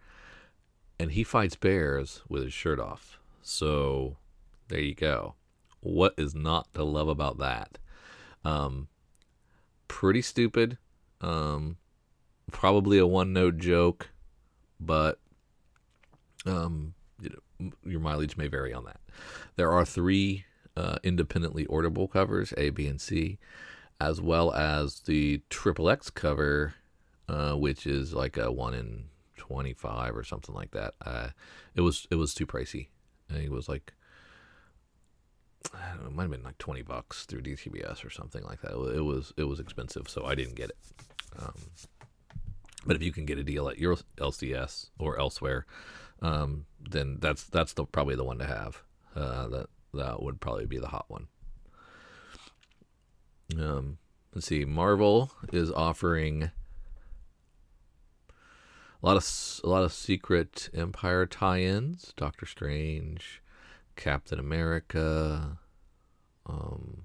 and 1.00 1.12
he 1.12 1.24
fights 1.24 1.56
bears 1.56 2.22
with 2.30 2.44
his 2.44 2.54
shirt 2.54 2.80
off. 2.80 3.18
So 3.42 4.18
there 4.68 4.80
you 4.80 4.94
go. 4.94 5.34
What 5.80 6.14
is 6.18 6.36
not 6.36 6.72
to 6.76 6.84
love 6.84 7.08
about 7.08 7.40
that? 7.40 7.80
Um, 8.44 8.90
pretty 9.88 10.22
stupid. 10.22 10.78
Um, 11.20 11.78
probably 12.52 13.00
a 13.00 13.08
one-note 13.08 13.58
joke, 13.58 14.10
but 14.80 15.18
um, 16.46 16.94
you 17.20 17.32
know, 17.60 17.72
your 17.84 18.00
mileage 18.00 18.38
may 18.38 18.46
vary 18.46 18.72
on 18.72 18.86
that. 18.86 19.00
There 19.56 19.72
are 19.72 19.84
three 19.84 20.46
uh, 20.78 20.98
independently 21.02 21.66
orderable 21.66 22.08
covers, 22.08 22.54
A, 22.56 22.70
B, 22.70 22.86
and 22.86 23.02
C, 23.02 23.40
as 24.00 24.22
well 24.22 24.54
as 24.54 25.02
the 25.02 25.42
triple 25.50 25.90
X 25.90 26.10
cover, 26.10 26.76
uh, 27.28 27.54
which 27.54 27.88
is 27.88 28.14
like 28.14 28.38
a 28.38 28.52
one 28.52 28.74
in 28.74 29.06
twenty 29.38 29.74
five 29.74 30.16
or 30.16 30.24
something 30.24 30.56
like 30.56 30.72
that. 30.72 30.94
Uh, 31.06 31.30
it 31.76 31.82
was 31.82 32.08
it 32.12 32.16
was 32.16 32.34
too 32.34 32.46
pricey. 32.46 32.88
it 33.30 33.52
was 33.52 33.68
like 33.68 33.94
Know, 35.74 36.08
it 36.08 36.14
might 36.14 36.24
have 36.24 36.32
been 36.32 36.44
like 36.44 36.58
twenty 36.58 36.82
bucks 36.82 37.26
through 37.26 37.42
DCBS 37.42 38.06
or 38.06 38.10
something 38.10 38.44
like 38.44 38.62
that. 38.62 38.72
It 38.72 39.04
was 39.04 39.34
it 39.38 39.46
was 39.46 39.60
expensive, 39.60 40.10
so 40.10 40.26
I 40.26 40.36
didn't 40.36 40.56
get 40.56 40.70
it. 40.70 40.78
Um, 41.40 41.54
but 42.86 42.96
if 42.96 43.02
you 43.02 43.12
can 43.12 43.26
get 43.26 43.40
a 43.40 43.44
deal 43.44 43.68
at 43.68 43.80
your 43.80 43.98
LCS 44.18 44.90
or 45.00 45.20
elsewhere, 45.20 45.66
um, 46.22 46.66
then 46.80 47.18
that's 47.20 47.44
that's 47.46 47.74
the 47.74 47.86
probably 47.86 48.16
the 48.16 48.24
one 48.24 48.38
to 48.40 48.46
have. 48.46 48.84
Uh, 49.16 49.48
that 49.48 49.68
that 49.94 50.22
would 50.22 50.40
probably 50.42 50.66
be 50.66 50.78
the 50.78 50.88
hot 50.88 51.06
one. 51.08 51.28
Um, 53.54 53.98
let's 54.34 54.48
see. 54.48 54.66
Marvel 54.66 55.32
is 55.54 55.72
offering 55.72 56.52
a 59.02 59.06
lot 59.06 59.18
of 59.18 59.62
a 59.64 59.70
lot 59.70 59.84
of 59.84 59.94
secret 59.94 60.70
Empire 60.74 61.26
tie-ins. 61.26 62.14
Doctor 62.18 62.46
Strange, 62.46 63.42
Captain 63.96 64.40
America. 64.40 65.58
Um, 66.48 67.04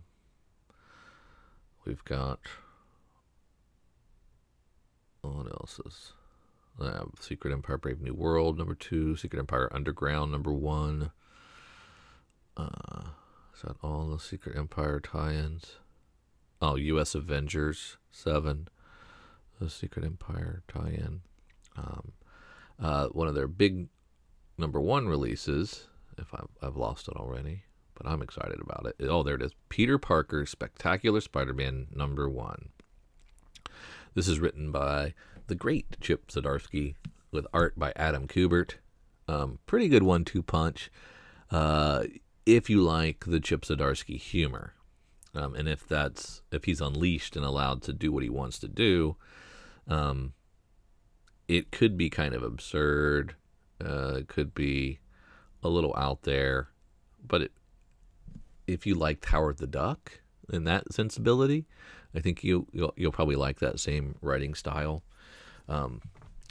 we've 1.84 2.04
got 2.04 2.40
what 5.22 5.46
else 5.46 5.80
is? 5.84 6.12
Uh, 6.80 7.04
Secret 7.18 7.52
Empire 7.52 7.76
Brave 7.76 8.00
New 8.00 8.14
World 8.14 8.56
number 8.56 8.74
two, 8.74 9.16
Secret 9.16 9.38
Empire 9.38 9.68
Underground 9.70 10.32
number 10.32 10.52
one. 10.52 11.10
Uh, 12.56 13.08
is 13.54 13.62
that 13.62 13.76
all 13.82 14.08
the 14.08 14.18
Secret 14.18 14.56
Empire 14.56 15.00
tie-ins? 15.00 15.76
Oh, 16.62 16.76
U.S. 16.76 17.14
Avengers 17.14 17.96
seven, 18.10 18.68
the 19.58 19.70
Secret 19.70 20.04
Empire 20.04 20.62
tie-in. 20.68 21.22
Um, 21.76 22.12
uh, 22.78 23.08
one 23.08 23.28
of 23.28 23.34
their 23.34 23.48
big 23.48 23.88
number 24.58 24.80
one 24.80 25.08
releases. 25.08 25.86
If 26.18 26.34
I've, 26.34 26.48
I've 26.62 26.76
lost 26.76 27.08
it 27.08 27.16
already, 27.16 27.62
but 27.94 28.06
I'm 28.06 28.20
excited 28.20 28.60
about 28.60 28.86
it. 28.86 29.06
Oh, 29.08 29.22
there 29.22 29.36
it 29.36 29.42
is. 29.42 29.52
Peter 29.70 29.96
Parker 29.96 30.44
Spectacular 30.44 31.20
Spider-Man 31.20 31.86
number 31.94 32.28
one. 32.28 32.68
This 34.14 34.28
is 34.28 34.38
written 34.38 34.70
by 34.70 35.14
the 35.46 35.54
great 35.54 35.98
Chip 36.00 36.28
Zdarsky 36.28 36.96
with 37.30 37.46
art 37.54 37.78
by 37.78 37.92
Adam 37.96 38.26
Kubert. 38.26 38.74
Um, 39.28 39.60
pretty 39.66 39.88
good 39.88 40.02
one-two 40.02 40.42
punch. 40.42 40.90
Uh, 41.50 42.04
if 42.44 42.68
you 42.68 42.82
like 42.82 43.24
the 43.26 43.40
Chip 43.40 43.62
Zdarsky 43.62 44.18
humor, 44.18 44.74
um, 45.34 45.54
and 45.54 45.68
if 45.68 45.86
that's 45.86 46.42
if 46.50 46.64
he's 46.64 46.80
unleashed 46.80 47.36
and 47.36 47.44
allowed 47.44 47.82
to 47.82 47.92
do 47.92 48.10
what 48.12 48.22
he 48.22 48.30
wants 48.30 48.58
to 48.60 48.68
do, 48.68 49.16
um, 49.86 50.32
it 51.48 51.70
could 51.70 51.96
be 51.96 52.10
kind 52.10 52.34
of 52.34 52.42
absurd. 52.42 53.36
Uh, 53.84 54.14
it 54.16 54.28
could 54.28 54.54
be 54.54 54.98
a 55.62 55.68
little 55.68 55.94
out 55.96 56.22
there, 56.22 56.68
but 57.24 57.42
it, 57.42 57.52
if 58.66 58.86
you 58.86 58.94
liked 58.94 59.24
Howard 59.26 59.58
the 59.58 59.66
Duck 59.66 60.20
and 60.52 60.66
that 60.66 60.92
sensibility, 60.92 61.66
I 62.14 62.20
think 62.20 62.42
you 62.42 62.66
you'll, 62.72 62.94
you'll 62.96 63.12
probably 63.12 63.36
like 63.36 63.60
that 63.60 63.78
same 63.78 64.16
writing 64.20 64.54
style. 64.54 65.02
Um, 65.68 66.00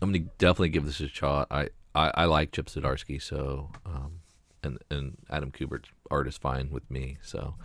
I'm 0.01 0.11
gonna 0.11 0.25
definitely 0.37 0.69
give 0.69 0.85
this 0.85 1.01
a 1.01 1.09
shot. 1.09 1.47
I, 1.51 1.69
I, 1.93 2.11
I 2.15 2.25
like 2.25 2.53
Chip 2.53 2.67
Zdarsky, 2.67 3.21
so 3.21 3.71
um, 3.85 4.21
and 4.63 4.79
and 4.89 5.17
Adam 5.29 5.51
Kubert's 5.51 5.89
art 6.09 6.27
is 6.27 6.37
fine 6.37 6.69
with 6.69 6.89
me. 6.89 7.17
So 7.21 7.55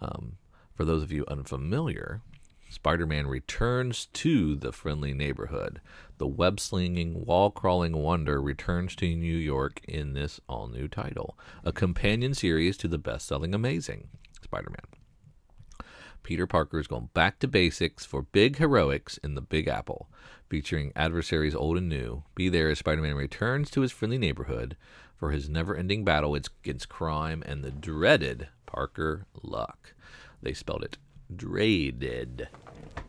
um, 0.00 0.36
for 0.78 0.84
those 0.84 1.02
of 1.02 1.10
you 1.10 1.24
unfamiliar, 1.26 2.22
Spider-Man 2.70 3.26
returns 3.26 4.06
to 4.12 4.54
the 4.54 4.70
friendly 4.70 5.12
neighborhood. 5.12 5.80
The 6.18 6.28
web-slinging, 6.28 7.26
wall-crawling 7.26 7.96
wonder 7.96 8.40
returns 8.40 8.94
to 8.96 9.16
New 9.16 9.36
York 9.36 9.80
in 9.88 10.12
this 10.12 10.40
all-new 10.48 10.86
title, 10.86 11.36
a 11.64 11.72
companion 11.72 12.32
series 12.32 12.76
to 12.76 12.86
the 12.86 12.96
best-selling 12.96 13.56
Amazing 13.56 14.06
Spider-Man. 14.40 15.82
Peter 16.22 16.46
Parker 16.46 16.78
is 16.78 16.86
going 16.86 17.08
back 17.12 17.40
to 17.40 17.48
basics 17.48 18.04
for 18.04 18.22
big 18.22 18.58
heroics 18.58 19.18
in 19.18 19.34
the 19.34 19.42
Big 19.42 19.66
Apple, 19.66 20.08
featuring 20.48 20.92
adversaries 20.94 21.56
old 21.56 21.76
and 21.76 21.88
new. 21.88 22.22
Be 22.36 22.48
there 22.48 22.70
as 22.70 22.78
Spider 22.78 23.02
Man 23.02 23.16
returns 23.16 23.68
to 23.72 23.80
his 23.80 23.90
friendly 23.90 24.18
neighborhood 24.18 24.76
for 25.16 25.32
his 25.32 25.48
never 25.48 25.74
ending 25.74 26.04
battle 26.04 26.36
against 26.36 26.88
crime 26.88 27.42
and 27.44 27.64
the 27.64 27.72
dreaded 27.72 28.46
Parker 28.64 29.26
Luck. 29.42 29.94
They 30.42 30.52
spelled 30.52 30.84
it 30.84 30.98
dreaded 31.34 32.48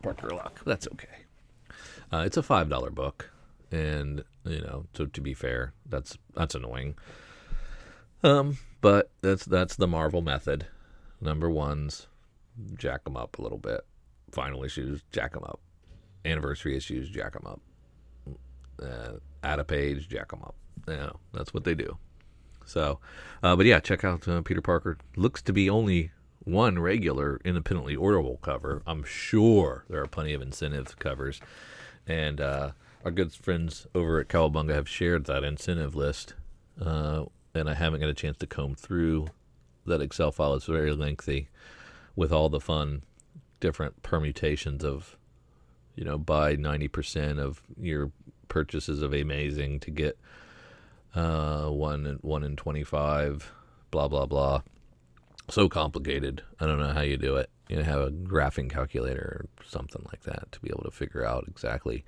Parker 0.02 0.30
Luck. 0.30 0.60
That's 0.64 0.86
okay. 0.88 1.06
Uh, 2.12 2.24
it's 2.26 2.36
a 2.36 2.42
$5 2.42 2.94
book. 2.94 3.30
And, 3.70 4.24
you 4.44 4.60
know, 4.60 4.86
to, 4.94 5.06
to 5.06 5.20
be 5.20 5.32
fair, 5.32 5.72
that's 5.88 6.18
that's 6.34 6.56
annoying. 6.56 6.96
Um, 8.24 8.58
but 8.80 9.10
that's 9.22 9.44
that's 9.44 9.76
the 9.76 9.86
Marvel 9.86 10.20
method. 10.20 10.66
Number 11.20 11.48
ones, 11.48 12.08
jack 12.74 13.04
them 13.04 13.16
up 13.16 13.38
a 13.38 13.42
little 13.42 13.58
bit. 13.58 13.82
Final 14.32 14.64
issues, 14.64 15.02
jack 15.12 15.34
them 15.34 15.44
up. 15.44 15.60
Anniversary 16.24 16.76
issues, 16.76 17.08
jack 17.08 17.34
them 17.34 17.46
up. 17.46 17.60
Uh, 18.82 19.18
add 19.44 19.60
a 19.60 19.64
page, 19.64 20.08
jack 20.08 20.30
them 20.30 20.42
up. 20.42 20.56
You 20.88 20.96
know, 20.96 21.20
that's 21.32 21.54
what 21.54 21.62
they 21.62 21.76
do. 21.76 21.96
So, 22.66 22.98
uh, 23.44 23.54
but 23.54 23.66
yeah, 23.66 23.78
check 23.78 24.02
out 24.04 24.26
uh, 24.26 24.42
Peter 24.42 24.62
Parker. 24.62 24.98
Looks 25.14 25.42
to 25.42 25.52
be 25.52 25.70
only 25.70 26.10
one 26.44 26.78
regular 26.78 27.40
independently 27.44 27.96
orderable 27.96 28.40
cover. 28.40 28.82
I'm 28.86 29.04
sure 29.04 29.84
there 29.88 30.02
are 30.02 30.06
plenty 30.06 30.32
of 30.32 30.42
incentive 30.42 30.98
covers. 30.98 31.40
And 32.06 32.40
uh, 32.40 32.72
our 33.04 33.10
good 33.10 33.32
friends 33.32 33.86
over 33.94 34.20
at 34.20 34.28
Cowabunga 34.28 34.74
have 34.74 34.88
shared 34.88 35.26
that 35.26 35.44
incentive 35.44 35.94
list. 35.94 36.34
Uh, 36.80 37.24
and 37.54 37.68
I 37.68 37.74
haven't 37.74 38.00
got 38.00 38.08
a 38.08 38.14
chance 38.14 38.38
to 38.38 38.46
comb 38.46 38.74
through 38.74 39.28
that 39.86 40.00
Excel 40.00 40.32
file. 40.32 40.54
It's 40.54 40.66
very 40.66 40.92
lengthy 40.92 41.48
with 42.16 42.32
all 42.32 42.48
the 42.48 42.60
fun 42.60 43.02
different 43.60 44.02
permutations 44.02 44.84
of 44.84 45.16
you 45.94 46.04
know 46.04 46.18
buy 46.18 46.56
90% 46.56 47.38
of 47.38 47.62
your 47.78 48.10
purchases 48.48 49.02
of 49.02 49.12
amazing 49.12 49.78
to 49.80 49.90
get 49.90 50.18
uh, 51.14 51.66
one 51.66 52.18
one 52.22 52.42
in 52.42 52.56
25 52.56 53.52
blah 53.90 54.08
blah 54.08 54.26
blah 54.26 54.62
so 55.50 55.68
complicated. 55.68 56.42
I 56.58 56.66
don't 56.66 56.78
know 56.78 56.92
how 56.92 57.00
you 57.00 57.16
do 57.16 57.36
it. 57.36 57.50
You 57.68 57.76
know 57.76 57.82
have 57.82 58.00
a 58.00 58.10
graphing 58.10 58.70
calculator 58.70 59.46
or 59.60 59.64
something 59.64 60.04
like 60.06 60.22
that 60.22 60.50
to 60.52 60.60
be 60.60 60.70
able 60.70 60.84
to 60.84 60.90
figure 60.90 61.24
out 61.24 61.44
exactly 61.46 62.04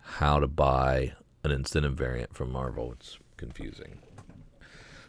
how 0.00 0.40
to 0.40 0.48
buy 0.48 1.12
an 1.44 1.50
incentive 1.50 1.94
variant 1.94 2.34
from 2.34 2.50
marvel. 2.50 2.92
It's 2.92 3.18
confusing. 3.36 3.98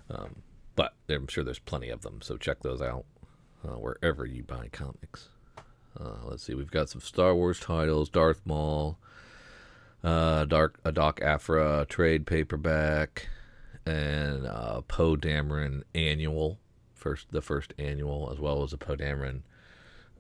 Um, 0.10 0.44
but 0.76 0.94
i'm 1.10 1.28
sure 1.28 1.44
there's 1.44 1.60
plenty 1.60 1.90
of 1.90 2.02
them 2.02 2.20
so 2.22 2.38
check 2.38 2.62
those 2.62 2.82
out 2.82 3.06
uh, 3.64 3.74
wherever 3.74 4.26
you 4.26 4.44
buy 4.44 4.68
comics. 4.72 5.30
Uh, 6.00 6.18
let's 6.24 6.44
see, 6.44 6.54
we've 6.54 6.72
got 6.72 6.90
some 6.90 7.02
Star 7.02 7.36
Wars 7.36 7.60
titles: 7.60 8.10
Darth 8.10 8.42
Maul, 8.46 8.98
uh, 10.04 10.46
Dark 10.46 10.80
a 10.86 10.92
Doc 10.92 11.20
Aphra 11.22 11.86
trade 11.90 12.26
paperback, 12.26 13.28
and 13.86 14.46
uh, 14.48 14.82
Poe 14.82 15.16
Dameron 15.16 15.84
annual, 15.94 16.60
first 17.00 17.32
the 17.32 17.42
first 17.42 17.74
annual, 17.80 18.30
as 18.32 18.40
well 18.40 18.62
as 18.64 18.74
a 18.74 18.78
Poe 18.78 18.96
Dameron 18.96 19.42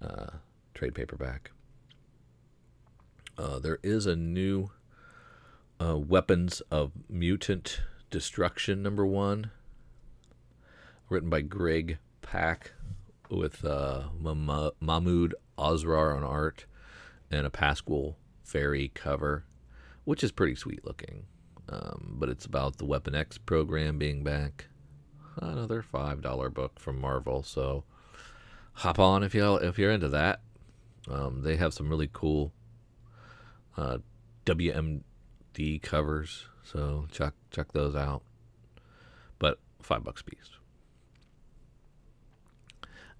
uh, 0.02 0.38
trade 0.74 0.96
paperback. 0.96 1.52
Uh, 3.38 3.60
there 3.60 3.80
is 3.84 4.06
a 4.06 4.16
new 4.16 4.72
uh, 5.80 5.98
Weapons 5.98 6.62
of 6.72 6.92
Mutant 7.08 7.82
Destruction 8.10 8.82
number 8.82 9.06
one, 9.06 9.52
written 11.10 11.30
by 11.30 11.42
Greg 11.42 12.00
Pak 12.22 12.72
with 13.30 13.64
uh, 13.64 14.04
Mahmoud 14.20 15.36
Asrar 15.58 16.16
on 16.16 16.24
art 16.24 16.66
and 17.30 17.46
a 17.46 17.50
Pascual 17.50 18.18
Ferry 18.44 18.92
cover, 18.94 19.46
which 20.06 20.24
is 20.24 20.32
pretty 20.32 20.56
sweet 20.56 20.84
looking. 20.84 21.26
Um, 21.70 22.16
but 22.18 22.30
it's 22.30 22.46
about 22.46 22.78
the 22.78 22.86
Weapon 22.86 23.14
X 23.14 23.38
program 23.38 24.00
being 24.00 24.24
back. 24.24 24.66
Another 25.42 25.82
five 25.82 26.22
dollar 26.22 26.50
book 26.50 26.80
from 26.80 27.00
Marvel, 27.00 27.44
so 27.44 27.84
hop 28.74 29.00
on 29.00 29.24
if 29.24 29.34
you 29.34 29.56
if 29.56 29.78
you're 29.78 29.92
into 29.92 30.10
that. 30.10 30.42
Um, 31.10 31.42
they 31.44 31.56
have 31.56 31.74
some 31.74 31.90
really 31.90 32.10
cool 32.12 32.52
uh, 33.78 34.00
WMD 34.46 35.82
covers, 35.82 36.46
so 36.64 37.08
check 37.12 37.34
check 37.52 37.72
those 37.72 37.96
out. 37.96 38.24
But 39.38 39.60
five 39.82 40.04
bucks 40.04 40.22
a 40.22 40.26
piece. 40.26 40.50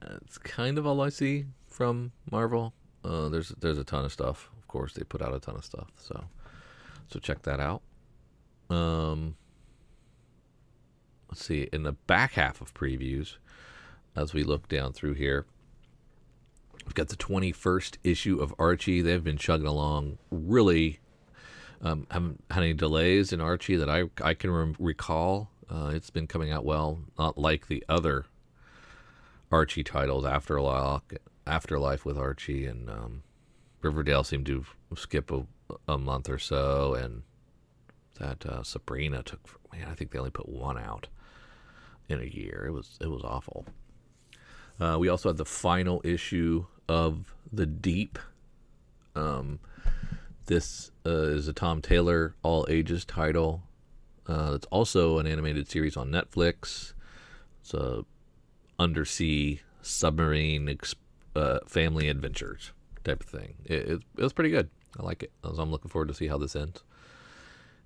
That's 0.02 0.38
kind 0.38 0.78
of 0.78 0.86
all 0.86 1.02
I 1.02 1.10
see 1.10 1.46
from 1.68 2.12
Marvel. 2.30 2.74
Uh, 3.04 3.30
there's 3.30 3.50
there's 3.60 3.78
a 3.78 3.84
ton 3.84 4.06
of 4.06 4.12
stuff. 4.12 4.50
Of 4.58 4.68
course, 4.68 4.94
they 4.94 5.04
put 5.04 5.22
out 5.22 5.34
a 5.34 5.40
ton 5.40 5.56
of 5.56 5.66
stuff. 5.66 5.90
So 5.98 6.26
so 7.08 7.20
check 7.20 7.44
that 7.44 7.60
out. 7.60 7.82
Um, 8.70 9.36
let's 11.30 11.46
see 11.46 11.70
in 11.72 11.84
the 11.84 11.94
back 11.94 12.34
half 12.34 12.62
of 12.62 12.74
previews 12.74 13.38
as 14.16 14.34
we 14.34 14.44
look 14.44 14.68
down 14.68 14.94
through 14.94 15.14
here. 15.14 15.46
We've 16.86 16.96
got 16.96 17.10
the 17.10 17.16
21st 17.16 17.98
issue 18.04 18.40
of 18.40 18.54
Archie. 18.58 19.02
They've 19.02 19.24
been 19.24 19.38
chugging 19.38 19.68
along 19.68 20.18
really. 20.32 21.00
Um, 21.82 22.08
haven't 22.12 22.44
had 22.50 22.64
any 22.64 22.74
delays 22.74 23.32
in 23.32 23.40
Archie 23.40 23.78
that 23.78 23.90
I 23.90 24.06
I 24.22 24.34
can 24.34 24.52
re- 24.52 24.76
recall. 24.80 25.50
Uh, 25.70 25.92
it's 25.94 26.10
been 26.10 26.28
coming 26.28 26.52
out 26.52 26.66
well, 26.66 27.00
not 27.18 27.38
like 27.38 27.68
the 27.68 27.86
other 27.88 28.26
Archie 29.52 29.84
titles, 29.84 30.26
Afterlife, 30.26 31.02
Afterlife 31.46 32.06
with 32.06 32.18
Archie, 32.18 32.66
and 32.66 32.90
um, 32.90 33.24
Riverdale 33.82 34.24
seemed 34.24 34.48
to 34.48 34.66
skip 34.96 35.32
a, 35.32 35.46
a 35.88 35.98
month 35.98 36.28
or 36.28 36.40
so, 36.40 36.96
and 36.96 37.22
that 38.20 38.46
uh, 38.46 38.64
Sabrina 38.64 39.24
took. 39.24 39.40
Man, 39.72 39.88
I 39.90 39.94
think 39.94 40.12
they 40.12 40.18
only 40.20 40.32
put 40.32 40.50
one 40.50 40.78
out 40.78 41.08
in 42.10 42.20
a 42.20 42.26
year. 42.26 42.66
It 42.68 42.72
was 42.72 42.98
it 43.00 43.10
was 43.10 43.24
awful. 43.24 43.66
Uh, 44.80 44.98
we 45.00 45.10
also 45.10 45.30
had 45.30 45.38
the 45.38 45.46
final 45.46 46.02
issue 46.04 46.66
of 46.88 47.34
the 47.52 47.66
Deep. 47.66 48.18
Um, 49.16 49.60
this 50.46 50.92
uh, 51.06 51.10
is 51.10 51.48
a 51.48 51.54
Tom 51.54 51.82
Taylor 51.82 52.36
all 52.44 52.66
ages 52.70 53.06
title. 53.06 53.62
Uh, 54.28 54.54
it's 54.56 54.66
also 54.68 55.20
an 55.20 55.28
animated 55.28 55.70
series 55.70 55.98
on 55.98 56.10
Netflix. 56.10 56.94
It's 57.62 57.74
a 57.74 58.06
undersea 58.78 59.62
submarine 59.82 60.78
uh, 61.36 61.60
family 61.68 62.10
adventures 62.10 62.72
type 63.04 63.22
of 63.22 63.30
thing. 63.30 63.56
It, 63.66 63.74
it, 63.74 64.04
it, 64.18 64.24
was 64.24 64.34
pretty 64.34 64.50
good. 64.52 64.70
I 65.00 65.04
like 65.04 65.24
it. 65.24 65.32
So 65.44 65.62
I'm 65.62 65.72
looking 65.72 65.90
forward 65.90 66.08
to 66.08 66.14
see 66.14 66.28
how 66.28 66.38
this 66.38 66.56
ends. 66.56 66.84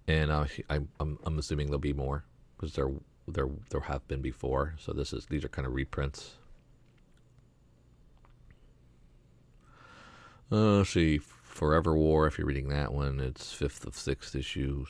And 0.08 0.32
I, 0.32 0.48
I'm 0.70 0.90
I'm 1.00 1.40
assuming 1.40 1.68
there'll 1.68 1.80
be 1.80 1.94
more 1.94 2.26
because 2.56 2.76
there 2.76 2.90
there 3.28 3.50
there 3.70 3.82
have 3.82 4.08
been 4.08 4.22
before. 4.22 4.76
So 4.78 4.94
this 4.94 5.14
is 5.14 5.26
these 5.28 5.44
are 5.44 5.50
kind 5.50 5.66
of 5.66 5.74
reprints. 5.74 6.36
Uh, 10.52 10.84
see, 10.84 11.18
Forever 11.18 11.96
War. 11.96 12.28
If 12.28 12.38
you're 12.38 12.48
reading 12.48 12.70
that 12.70 12.94
one, 12.94 13.20
it's 13.20 13.54
fifth 13.54 13.86
of 13.86 13.96
six 13.96 14.36
issues. 14.36 14.88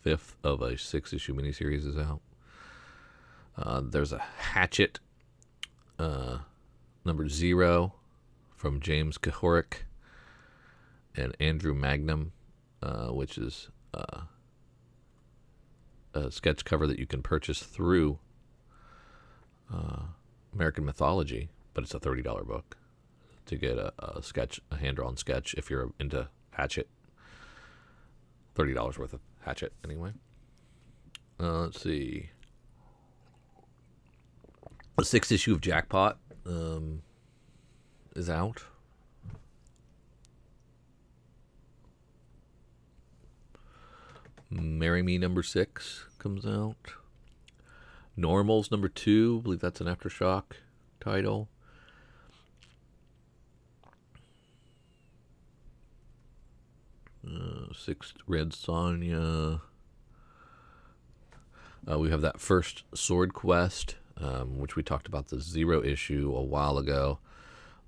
Fifth 0.00 0.36
of 0.44 0.62
a 0.62 0.76
six 0.76 1.12
issue 1.12 1.34
miniseries 1.34 1.86
is 1.86 1.96
out. 1.96 2.20
Uh, 3.56 3.82
there's 3.84 4.12
a 4.12 4.18
Hatchet 4.18 4.98
uh, 5.98 6.38
number 7.04 7.28
zero 7.28 7.94
from 8.56 8.80
James 8.80 9.18
Kuhoric 9.18 9.84
and 11.14 11.36
Andrew 11.38 11.74
Mangum, 11.74 12.32
uh, 12.82 13.08
which 13.08 13.38
is 13.38 13.68
uh, 13.94 14.22
a 16.14 16.30
sketch 16.30 16.64
cover 16.64 16.86
that 16.86 16.98
you 16.98 17.06
can 17.06 17.22
purchase 17.22 17.60
through 17.60 18.18
uh, 19.72 20.02
American 20.52 20.84
Mythology, 20.84 21.48
but 21.74 21.84
it's 21.84 21.94
a 21.94 22.00
thirty 22.00 22.22
dollar 22.22 22.44
book 22.44 22.76
to 23.46 23.56
get 23.56 23.78
a, 23.78 23.92
a 23.98 24.22
sketch, 24.22 24.60
a 24.70 24.76
hand 24.76 24.96
drawn 24.96 25.16
sketch 25.16 25.54
if 25.54 25.70
you're 25.70 25.92
into 25.98 26.28
Hatchet. 26.50 26.88
Thirty 28.54 28.74
dollars 28.74 28.98
worth 28.98 29.12
of 29.12 29.20
Hatchet, 29.40 29.72
anyway. 29.84 30.12
Uh, 31.40 31.60
let's 31.60 31.82
see. 31.82 32.30
The 34.98 35.04
sixth 35.04 35.32
issue 35.32 35.52
of 35.52 35.60
Jackpot 35.60 36.18
um, 36.46 37.02
is 38.14 38.28
out. 38.28 38.62
Marry 44.60 45.02
Me 45.02 45.16
number 45.16 45.42
six 45.42 46.04
comes 46.18 46.44
out. 46.44 46.76
Normals 48.16 48.70
number 48.70 48.88
two, 48.88 49.38
I 49.40 49.42
believe 49.42 49.60
that's 49.60 49.80
an 49.80 49.86
Aftershock 49.86 50.44
title. 51.00 51.48
Uh, 57.26 57.72
sixth 57.74 58.16
Red 58.26 58.50
Sonja. 58.50 59.62
Uh, 61.90 61.98
we 61.98 62.10
have 62.10 62.20
that 62.20 62.38
first 62.38 62.84
Sword 62.94 63.32
Quest, 63.32 63.96
um, 64.18 64.58
which 64.58 64.76
we 64.76 64.82
talked 64.82 65.06
about 65.06 65.28
the 65.28 65.40
zero 65.40 65.82
issue 65.82 66.32
a 66.36 66.42
while 66.42 66.76
ago. 66.76 67.18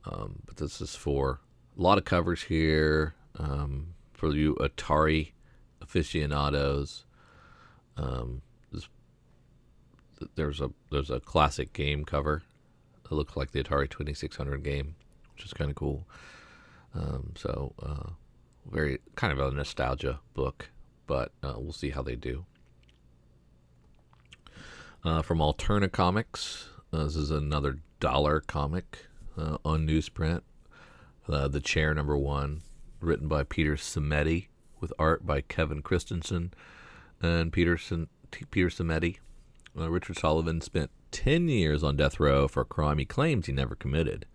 Um, 0.06 0.40
but 0.46 0.56
this 0.56 0.80
is 0.80 0.96
for 0.96 1.40
a 1.78 1.82
lot 1.82 1.98
of 1.98 2.04
covers 2.04 2.44
here 2.44 3.14
um, 3.38 3.94
for 4.14 4.32
you 4.32 4.54
Atari 4.54 5.32
aficionados. 5.84 7.04
Um, 7.96 8.42
there's 10.36 10.60
a 10.60 10.70
there's 10.90 11.10
a 11.10 11.20
classic 11.20 11.72
game 11.72 12.04
cover 12.04 12.42
that 13.02 13.14
looks 13.14 13.36
like 13.36 13.50
the 13.50 13.62
Atari 13.62 13.88
2600 13.88 14.62
game, 14.62 14.94
which 15.34 15.44
is 15.44 15.52
kind 15.52 15.70
of 15.70 15.76
cool. 15.76 16.06
Um, 16.94 17.32
so 17.36 17.72
uh, 17.82 18.10
very 18.70 19.00
kind 19.16 19.32
of 19.32 19.38
a 19.38 19.54
nostalgia 19.54 20.20
book, 20.34 20.70
but 21.06 21.32
uh, 21.42 21.54
we'll 21.56 21.72
see 21.72 21.90
how 21.90 22.02
they 22.02 22.16
do. 22.16 22.44
Uh, 25.04 25.20
from 25.20 25.38
Alterna 25.38 25.90
Comics, 25.90 26.70
uh, 26.92 27.04
this 27.04 27.16
is 27.16 27.30
another 27.30 27.78
dollar 28.00 28.40
comic 28.40 29.06
uh, 29.36 29.58
on 29.64 29.86
newsprint. 29.86 30.40
Uh, 31.28 31.48
the 31.48 31.60
Chair 31.60 31.92
number 31.94 32.16
one, 32.16 32.62
written 33.00 33.28
by 33.28 33.42
Peter 33.42 33.74
Simeti, 33.76 34.46
with 34.84 34.92
art 34.98 35.24
by 35.24 35.40
Kevin 35.40 35.80
Christensen 35.80 36.52
and 37.22 37.50
Peterson 37.50 38.06
Peter. 38.30 38.68
Uh, 38.78 39.90
Richard 39.90 40.18
Sullivan 40.18 40.60
spent 40.60 40.90
10 41.10 41.48
years 41.48 41.82
on 41.82 41.96
death 41.96 42.20
row 42.20 42.46
for 42.46 42.60
a 42.60 42.66
crime 42.66 42.98
he 42.98 43.06
claims 43.06 43.46
he 43.46 43.52
never 43.52 43.74
committed. 43.74 44.26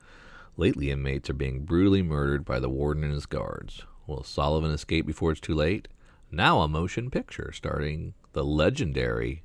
Lately, 0.58 0.90
inmates 0.90 1.30
are 1.30 1.36
being 1.36 1.66
brutally 1.66 2.02
murdered 2.02 2.46
by 2.46 2.60
the 2.60 2.68
warden 2.68 3.04
and 3.04 3.14
his 3.14 3.28
guards. 3.28 3.84
Will 4.08 4.24
Sullivan 4.24 4.72
escape 4.72 5.06
before 5.06 5.32
it's 5.32 5.40
too 5.40 5.54
late? 5.54 5.88
Now 6.32 6.62
a 6.62 6.68
motion 6.68 7.12
picture 7.12 7.52
starring 7.54 8.16
the 8.34 8.44
legendary 8.44 9.44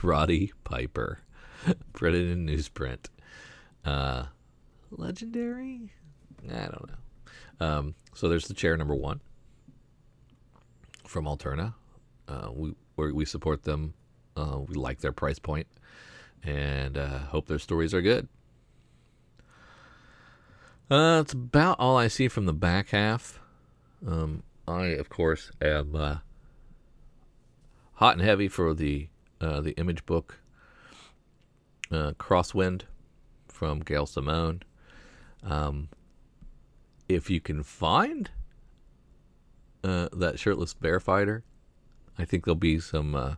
Roddy 0.00 0.52
Piper, 0.62 1.22
printed 1.92 2.30
in 2.30 2.46
newsprint. 2.46 3.06
Uh, 3.84 4.26
legendary? 4.92 5.90
I 6.48 6.66
don't 6.66 6.88
know. 6.88 7.66
Um, 7.66 7.94
so 8.14 8.28
there's 8.28 8.46
the 8.46 8.54
chair 8.54 8.76
number 8.76 8.94
one 8.94 9.20
from 11.08 11.24
Alterna. 11.24 11.74
Uh, 12.28 12.50
we 12.52 12.74
we 12.96 13.24
support 13.24 13.62
them. 13.62 13.94
Uh, 14.36 14.58
we 14.66 14.74
like 14.74 15.00
their 15.00 15.12
price 15.12 15.38
point, 15.38 15.66
and 16.42 16.96
uh, 16.98 17.18
hope 17.18 17.46
their 17.46 17.58
stories 17.58 17.94
are 17.94 18.02
good. 18.02 18.28
Uh, 20.90 21.16
that's 21.16 21.32
about 21.32 21.78
all 21.80 21.96
I 21.96 22.08
see 22.08 22.28
from 22.28 22.46
the 22.46 22.52
back 22.52 22.90
half. 22.90 23.40
Um, 24.06 24.42
I, 24.68 24.86
of 24.86 25.08
course, 25.08 25.50
am 25.60 25.94
uh, 25.94 26.18
hot 27.94 28.16
and 28.16 28.22
heavy 28.22 28.48
for 28.48 28.74
the 28.74 29.08
uh, 29.40 29.60
the 29.60 29.72
image 29.72 30.06
book 30.06 30.38
Crosswind 31.90 32.82
from 33.48 33.80
Gail 33.80 34.06
Simone. 34.06 34.62
Um, 35.42 35.88
if 37.08 37.30
you 37.30 37.40
can 37.40 37.62
find 37.62 38.30
uh, 39.86 40.08
that 40.12 40.38
shirtless 40.38 40.74
bear 40.74 40.98
fighter. 40.98 41.44
I 42.18 42.24
think 42.24 42.44
there'll 42.44 42.56
be 42.56 42.80
some. 42.80 43.14
Uh, 43.14 43.34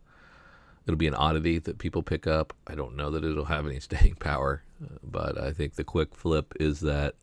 it'll 0.87 0.97
be 0.97 1.07
an 1.07 1.15
oddity 1.15 1.59
that 1.59 1.79
people 1.79 2.03
pick 2.03 2.27
up. 2.27 2.55
I 2.67 2.75
don't 2.75 2.97
know 2.97 3.11
that 3.11 3.25
it'll 3.25 3.45
have 3.45 3.67
any 3.67 3.81
staying 3.81 4.15
power, 4.15 4.63
uh, 4.83 4.97
but 5.03 5.39
I 5.39 5.53
think 5.53 5.75
the 5.75 5.85
quick 5.85 6.15
flip 6.15 6.55
is 6.59 6.81
that 6.81 7.15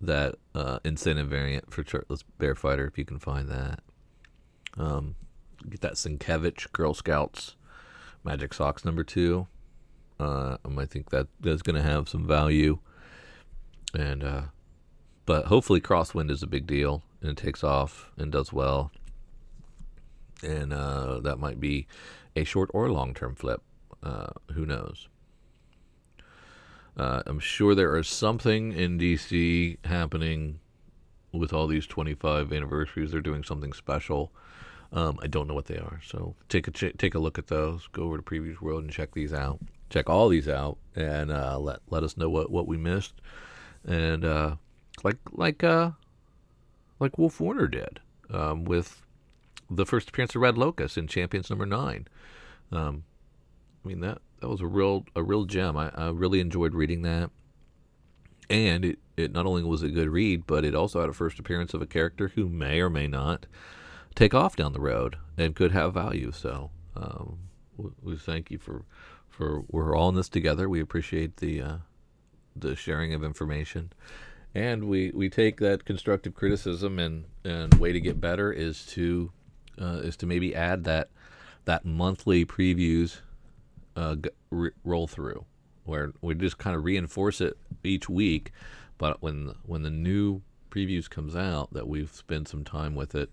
that 0.00 0.36
uh, 0.54 0.80
incentive 0.84 1.28
variant 1.28 1.72
for 1.72 1.84
shirtless 1.84 2.24
bear 2.38 2.54
fighter. 2.54 2.86
If 2.86 2.98
you 2.98 3.04
can 3.04 3.18
find 3.18 3.48
that, 3.48 3.80
um, 4.76 5.14
get 5.68 5.82
that 5.82 5.94
Sienkiewicz 5.94 6.72
Girl 6.72 6.94
Scouts 6.94 7.54
Magic 8.24 8.52
Socks 8.52 8.84
number 8.84 9.04
two. 9.04 9.46
Uh, 10.18 10.56
I 10.76 10.84
think 10.86 11.10
that 11.10 11.28
that's 11.40 11.62
going 11.62 11.76
to 11.76 11.88
have 11.88 12.08
some 12.08 12.26
value, 12.26 12.78
and 13.94 14.24
uh, 14.24 14.42
but 15.24 15.46
hopefully 15.46 15.80
Crosswind 15.80 16.30
is 16.30 16.42
a 16.42 16.46
big 16.46 16.66
deal 16.66 17.04
and 17.20 17.30
it 17.30 17.36
takes 17.36 17.62
off 17.62 18.10
and 18.16 18.32
does 18.32 18.52
well. 18.52 18.90
And 20.42 20.72
uh, 20.72 21.20
that 21.20 21.38
might 21.38 21.60
be 21.60 21.86
a 22.34 22.44
short 22.44 22.70
or 22.72 22.90
long 22.90 23.14
term 23.14 23.34
flip. 23.34 23.62
Uh, 24.02 24.28
who 24.52 24.64
knows? 24.64 25.08
Uh, 26.96 27.22
I'm 27.26 27.38
sure 27.38 27.74
there 27.74 27.96
is 27.96 28.08
something 28.08 28.72
in 28.72 28.98
DC 28.98 29.76
happening 29.84 30.60
with 31.32 31.52
all 31.52 31.66
these 31.66 31.86
25 31.86 32.52
anniversaries. 32.52 33.12
They're 33.12 33.20
doing 33.20 33.44
something 33.44 33.72
special. 33.72 34.32
Um, 34.92 35.18
I 35.22 35.28
don't 35.28 35.46
know 35.46 35.54
what 35.54 35.66
they 35.66 35.76
are. 35.76 36.00
So 36.04 36.34
take 36.48 36.66
a 36.66 36.70
ch- 36.70 36.96
take 36.98 37.14
a 37.14 37.18
look 37.18 37.38
at 37.38 37.46
those. 37.46 37.86
Go 37.92 38.04
over 38.04 38.16
to 38.16 38.22
Previews 38.22 38.60
World 38.60 38.82
and 38.82 38.92
check 38.92 39.12
these 39.12 39.32
out. 39.32 39.60
Check 39.88 40.08
all 40.08 40.28
these 40.28 40.48
out 40.48 40.78
and 40.96 41.30
uh, 41.30 41.58
let 41.58 41.80
let 41.88 42.02
us 42.02 42.16
know 42.16 42.28
what, 42.28 42.50
what 42.50 42.66
we 42.66 42.76
missed. 42.76 43.14
And 43.86 44.24
uh, 44.24 44.56
like 45.04 45.18
like 45.30 45.62
uh, 45.62 45.92
like 47.00 47.18
Wolf 47.18 47.40
Warner 47.40 47.66
did 47.66 48.00
um, 48.32 48.64
with 48.64 49.02
the 49.68 49.86
first 49.86 50.10
appearance 50.10 50.34
of 50.34 50.42
Red 50.42 50.58
Locust 50.58 50.96
in 50.96 51.06
Champions 51.06 51.50
number 51.50 51.66
nine. 51.66 52.06
Um, 52.70 53.04
I 53.84 53.88
mean 53.88 54.00
that 54.00 54.18
that 54.40 54.48
was 54.48 54.60
a 54.60 54.66
real 54.66 55.04
a 55.16 55.22
real 55.22 55.44
gem. 55.44 55.76
I, 55.76 55.90
I 55.94 56.08
really 56.10 56.40
enjoyed 56.40 56.74
reading 56.74 57.02
that, 57.02 57.30
and 58.48 58.84
it 58.84 58.98
it 59.16 59.32
not 59.32 59.46
only 59.46 59.62
was 59.62 59.82
a 59.82 59.88
good 59.88 60.08
read, 60.08 60.46
but 60.46 60.64
it 60.64 60.74
also 60.74 61.00
had 61.00 61.10
a 61.10 61.14
first 61.14 61.38
appearance 61.38 61.74
of 61.74 61.82
a 61.82 61.86
character 61.86 62.28
who 62.28 62.48
may 62.48 62.80
or 62.80 62.90
may 62.90 63.06
not 63.06 63.46
take 64.14 64.34
off 64.34 64.56
down 64.56 64.72
the 64.72 64.80
road 64.80 65.16
and 65.36 65.54
could 65.54 65.72
have 65.72 65.94
value. 65.94 66.32
So 66.32 66.70
um, 66.96 67.38
we, 67.76 67.90
we, 68.02 68.16
thank 68.16 68.50
you 68.50 68.58
for 68.58 68.84
for 69.28 69.62
we're 69.68 69.96
all 69.96 70.08
in 70.08 70.14
this 70.14 70.28
together. 70.28 70.68
We 70.68 70.80
appreciate 70.80 71.36
the 71.36 71.62
uh, 71.62 71.76
the 72.56 72.76
sharing 72.76 73.14
of 73.14 73.22
information, 73.22 73.92
and 74.54 74.84
we 74.84 75.10
we 75.14 75.28
take 75.28 75.58
that 75.58 75.84
constructive 75.84 76.34
criticism 76.34 76.98
and 76.98 77.24
and 77.44 77.74
way 77.74 77.92
to 77.92 78.00
get 78.00 78.20
better 78.20 78.52
is 78.52 78.84
to 78.86 79.30
uh, 79.80 80.00
is 80.02 80.16
to 80.16 80.26
maybe 80.26 80.54
add 80.54 80.84
that 80.84 81.08
that 81.64 81.84
monthly 81.84 82.44
previews 82.44 83.20
uh, 83.96 84.16
g- 84.16 84.70
roll 84.84 85.06
through 85.06 85.44
where 85.84 86.12
we 86.20 86.34
just 86.34 86.58
kind 86.58 86.76
of 86.76 86.84
reinforce 86.84 87.40
it 87.40 87.56
each 87.82 88.08
week, 88.08 88.52
but 88.98 89.22
when 89.22 89.54
when 89.64 89.82
the 89.82 89.90
new 89.90 90.40
previews 90.70 91.10
comes 91.10 91.34
out, 91.34 91.72
that 91.72 91.88
we've 91.88 92.12
spent 92.12 92.48
some 92.48 92.64
time 92.64 92.94
with 92.94 93.14
it, 93.14 93.30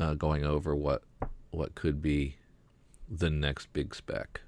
uh, 0.00 0.14
going 0.14 0.44
over 0.44 0.74
what 0.74 1.02
what 1.50 1.74
could 1.74 2.02
be 2.02 2.36
the 3.08 3.30
next 3.30 3.72
big 3.72 3.94
spec, 3.94 4.40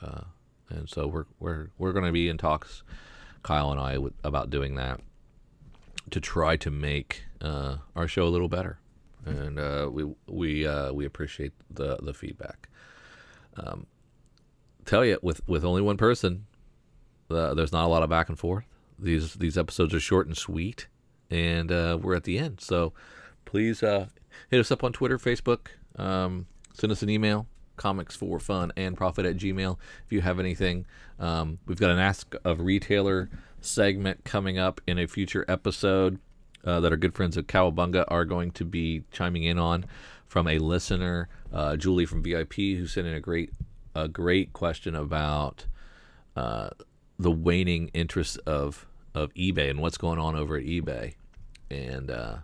uh, 0.00 0.22
and 0.68 0.88
so 0.88 1.06
we're 1.06 1.26
we're 1.38 1.70
we're 1.78 1.92
going 1.92 2.04
to 2.06 2.12
be 2.12 2.28
in 2.28 2.38
talks, 2.38 2.82
Kyle 3.42 3.72
and 3.72 3.80
I, 3.80 3.98
with, 3.98 4.14
about 4.22 4.50
doing 4.50 4.76
that 4.76 5.00
to 6.10 6.20
try 6.20 6.56
to 6.56 6.70
make 6.70 7.24
uh, 7.40 7.76
our 7.96 8.08
show 8.08 8.24
a 8.24 8.28
little 8.30 8.48
better, 8.48 8.78
and 9.24 9.58
uh, 9.58 9.88
we 9.90 10.06
we 10.26 10.66
uh, 10.66 10.92
we 10.92 11.04
appreciate 11.04 11.52
the 11.70 11.96
the 11.96 12.14
feedback. 12.14 12.68
Um, 13.56 13.86
tell 14.84 15.04
you 15.04 15.18
with 15.22 15.46
with 15.48 15.64
only 15.64 15.82
one 15.82 15.96
person, 15.96 16.46
uh, 17.30 17.54
there's 17.54 17.72
not 17.72 17.84
a 17.84 17.88
lot 17.88 18.02
of 18.02 18.10
back 18.10 18.28
and 18.28 18.38
forth. 18.38 18.64
These 18.98 19.34
these 19.34 19.56
episodes 19.56 19.94
are 19.94 20.00
short 20.00 20.26
and 20.26 20.36
sweet, 20.36 20.88
and 21.30 21.72
uh, 21.72 21.98
we're 22.00 22.14
at 22.14 22.24
the 22.24 22.38
end. 22.38 22.60
So 22.60 22.92
please 23.44 23.82
uh, 23.82 24.06
hit 24.50 24.60
us 24.60 24.70
up 24.70 24.84
on 24.84 24.92
Twitter, 24.92 25.18
Facebook, 25.18 25.68
um, 25.96 26.46
send 26.74 26.92
us 26.92 27.02
an 27.02 27.10
email, 27.10 27.46
comics 27.76 28.14
for 28.14 28.38
fun 28.38 28.72
and 28.76 28.96
profit 28.96 29.24
at 29.24 29.36
gmail 29.36 29.78
if 30.04 30.12
you 30.12 30.20
have 30.20 30.38
anything. 30.38 30.86
Um, 31.18 31.58
we've 31.66 31.80
got 31.80 31.90
an 31.90 31.98
Ask 31.98 32.34
of 32.44 32.60
Retailer 32.60 33.30
segment 33.60 34.24
coming 34.24 34.58
up 34.58 34.80
in 34.86 34.98
a 34.98 35.06
future 35.06 35.44
episode 35.48 36.18
uh, 36.64 36.80
that 36.80 36.92
our 36.92 36.96
good 36.96 37.14
friends 37.14 37.36
at 37.38 37.46
Cowabunga 37.46 38.04
are 38.08 38.24
going 38.24 38.50
to 38.52 38.64
be 38.64 39.04
chiming 39.10 39.44
in 39.44 39.58
on 39.58 39.86
from 40.26 40.46
a 40.46 40.58
listener, 40.58 41.28
uh, 41.52 41.76
Julie 41.76 42.06
from 42.06 42.22
VIP, 42.22 42.54
who 42.54 42.86
sent 42.86 43.06
in 43.06 43.14
a 43.14 43.20
great 43.20 43.50
a 43.94 44.06
great 44.06 44.52
question 44.52 44.94
about 44.94 45.66
uh, 46.36 46.70
the 47.18 47.30
waning 47.30 47.90
interest 47.92 48.38
of 48.46 48.86
of 49.14 49.34
eBay 49.34 49.68
and 49.68 49.80
what's 49.80 49.98
going 49.98 50.18
on 50.18 50.36
over 50.36 50.56
at 50.56 50.64
eBay, 50.64 51.14
and 51.70 52.10
uh, 52.10 52.36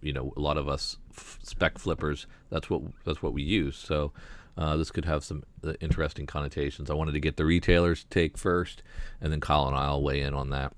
you 0.00 0.12
know 0.12 0.32
a 0.36 0.40
lot 0.40 0.56
of 0.56 0.68
us 0.68 0.98
f- 1.10 1.40
spec 1.42 1.78
flippers 1.78 2.26
that's 2.50 2.70
what 2.70 2.82
that's 3.04 3.22
what 3.22 3.32
we 3.32 3.42
use. 3.42 3.76
So 3.76 4.12
uh, 4.56 4.76
this 4.76 4.90
could 4.90 5.04
have 5.04 5.24
some 5.24 5.42
uh, 5.64 5.72
interesting 5.80 6.26
connotations. 6.26 6.90
I 6.90 6.94
wanted 6.94 7.12
to 7.12 7.20
get 7.20 7.36
the 7.36 7.44
retailers 7.44 8.04
take 8.10 8.38
first, 8.38 8.82
and 9.20 9.32
then 9.32 9.40
Kyle 9.40 9.66
and 9.66 9.76
I'll 9.76 10.02
weigh 10.02 10.20
in 10.20 10.34
on 10.34 10.50
that 10.50 10.72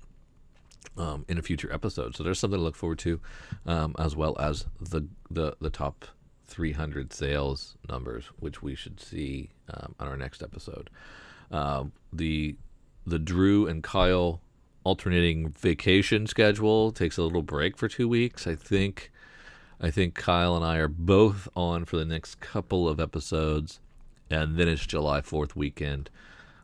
um, 0.97 1.25
in 1.27 1.37
a 1.37 1.41
future 1.41 1.71
episode. 1.71 2.15
So 2.15 2.23
there's 2.23 2.39
something 2.39 2.59
to 2.59 2.63
look 2.63 2.75
forward 2.75 2.99
to, 2.99 3.19
um, 3.65 3.95
as 3.99 4.15
well 4.15 4.35
as 4.39 4.65
the 4.79 5.07
the 5.29 5.55
the 5.61 5.69
top 5.69 6.05
300 6.45 7.13
sales 7.13 7.77
numbers, 7.89 8.25
which 8.39 8.63
we 8.63 8.73
should 8.73 8.99
see 8.99 9.49
um, 9.73 9.95
on 9.99 10.07
our 10.07 10.17
next 10.17 10.41
episode. 10.41 10.89
Uh, 11.51 11.85
the 12.11 12.55
the 13.05 13.19
Drew 13.19 13.67
and 13.67 13.83
Kyle 13.83 14.41
alternating 14.83 15.49
vacation 15.49 16.25
schedule 16.27 16.91
takes 16.91 17.17
a 17.17 17.23
little 17.23 17.41
break 17.41 17.77
for 17.77 17.87
two 17.87 18.07
weeks. 18.07 18.47
I 18.47 18.55
think 18.55 19.11
I 19.79 19.91
think 19.91 20.15
Kyle 20.15 20.55
and 20.55 20.65
I 20.65 20.77
are 20.77 20.87
both 20.87 21.47
on 21.55 21.85
for 21.85 21.97
the 21.97 22.05
next 22.05 22.39
couple 22.39 22.89
of 22.89 22.99
episodes, 22.99 23.79
and 24.29 24.57
then 24.57 24.67
it's 24.67 24.85
July 24.85 25.21
Fourth 25.21 25.55
weekend, 25.55 26.09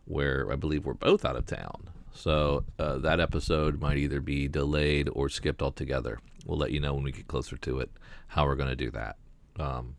where 0.05 0.51
I 0.51 0.55
believe 0.55 0.86
we're 0.86 0.93
both 0.93 1.24
out 1.24 1.36
of 1.36 1.45
town. 1.45 1.89
So 2.14 2.64
uh, 2.80 2.97
that 2.99 3.20
episode 3.20 3.80
might 3.80 3.97
either 3.97 4.20
be 4.20 4.47
delayed 4.47 5.09
or 5.14 5.30
skipped 5.30 5.61
altogether. 5.61 6.20
We'll 6.45 6.57
let 6.57 6.72
you 6.72 6.80
know 6.80 6.93
when 6.93 7.03
we 7.03 7.11
get 7.11 7.28
closer 7.28 7.57
to 7.57 7.80
it 7.80 7.89
how 8.28 8.45
we're 8.45 8.55
going 8.55 8.70
to 8.70 8.76
do 8.76 8.91
that. 8.91 9.16
Um, 9.59 9.95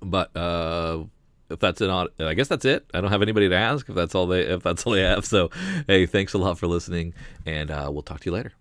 but 0.00 0.36
uh, 0.36 1.04
if 1.50 1.58
that's 1.58 1.80
it, 1.80 1.90
I 1.90 2.34
guess 2.34 2.48
that's 2.48 2.64
it. 2.64 2.86
I 2.94 3.00
don't 3.00 3.10
have 3.10 3.22
anybody 3.22 3.48
to 3.48 3.56
ask 3.56 3.88
if 3.88 3.94
that's 3.94 4.14
all 4.14 4.26
they 4.26 4.42
if 4.42 4.62
that's 4.62 4.86
all 4.86 4.92
they 4.92 5.02
have. 5.02 5.24
So, 5.24 5.50
hey, 5.86 6.06
thanks 6.06 6.34
a 6.34 6.38
lot 6.38 6.58
for 6.58 6.68
listening, 6.68 7.14
and 7.44 7.70
uh, 7.70 7.88
we'll 7.92 8.02
talk 8.02 8.20
to 8.20 8.26
you 8.26 8.32
later. 8.32 8.52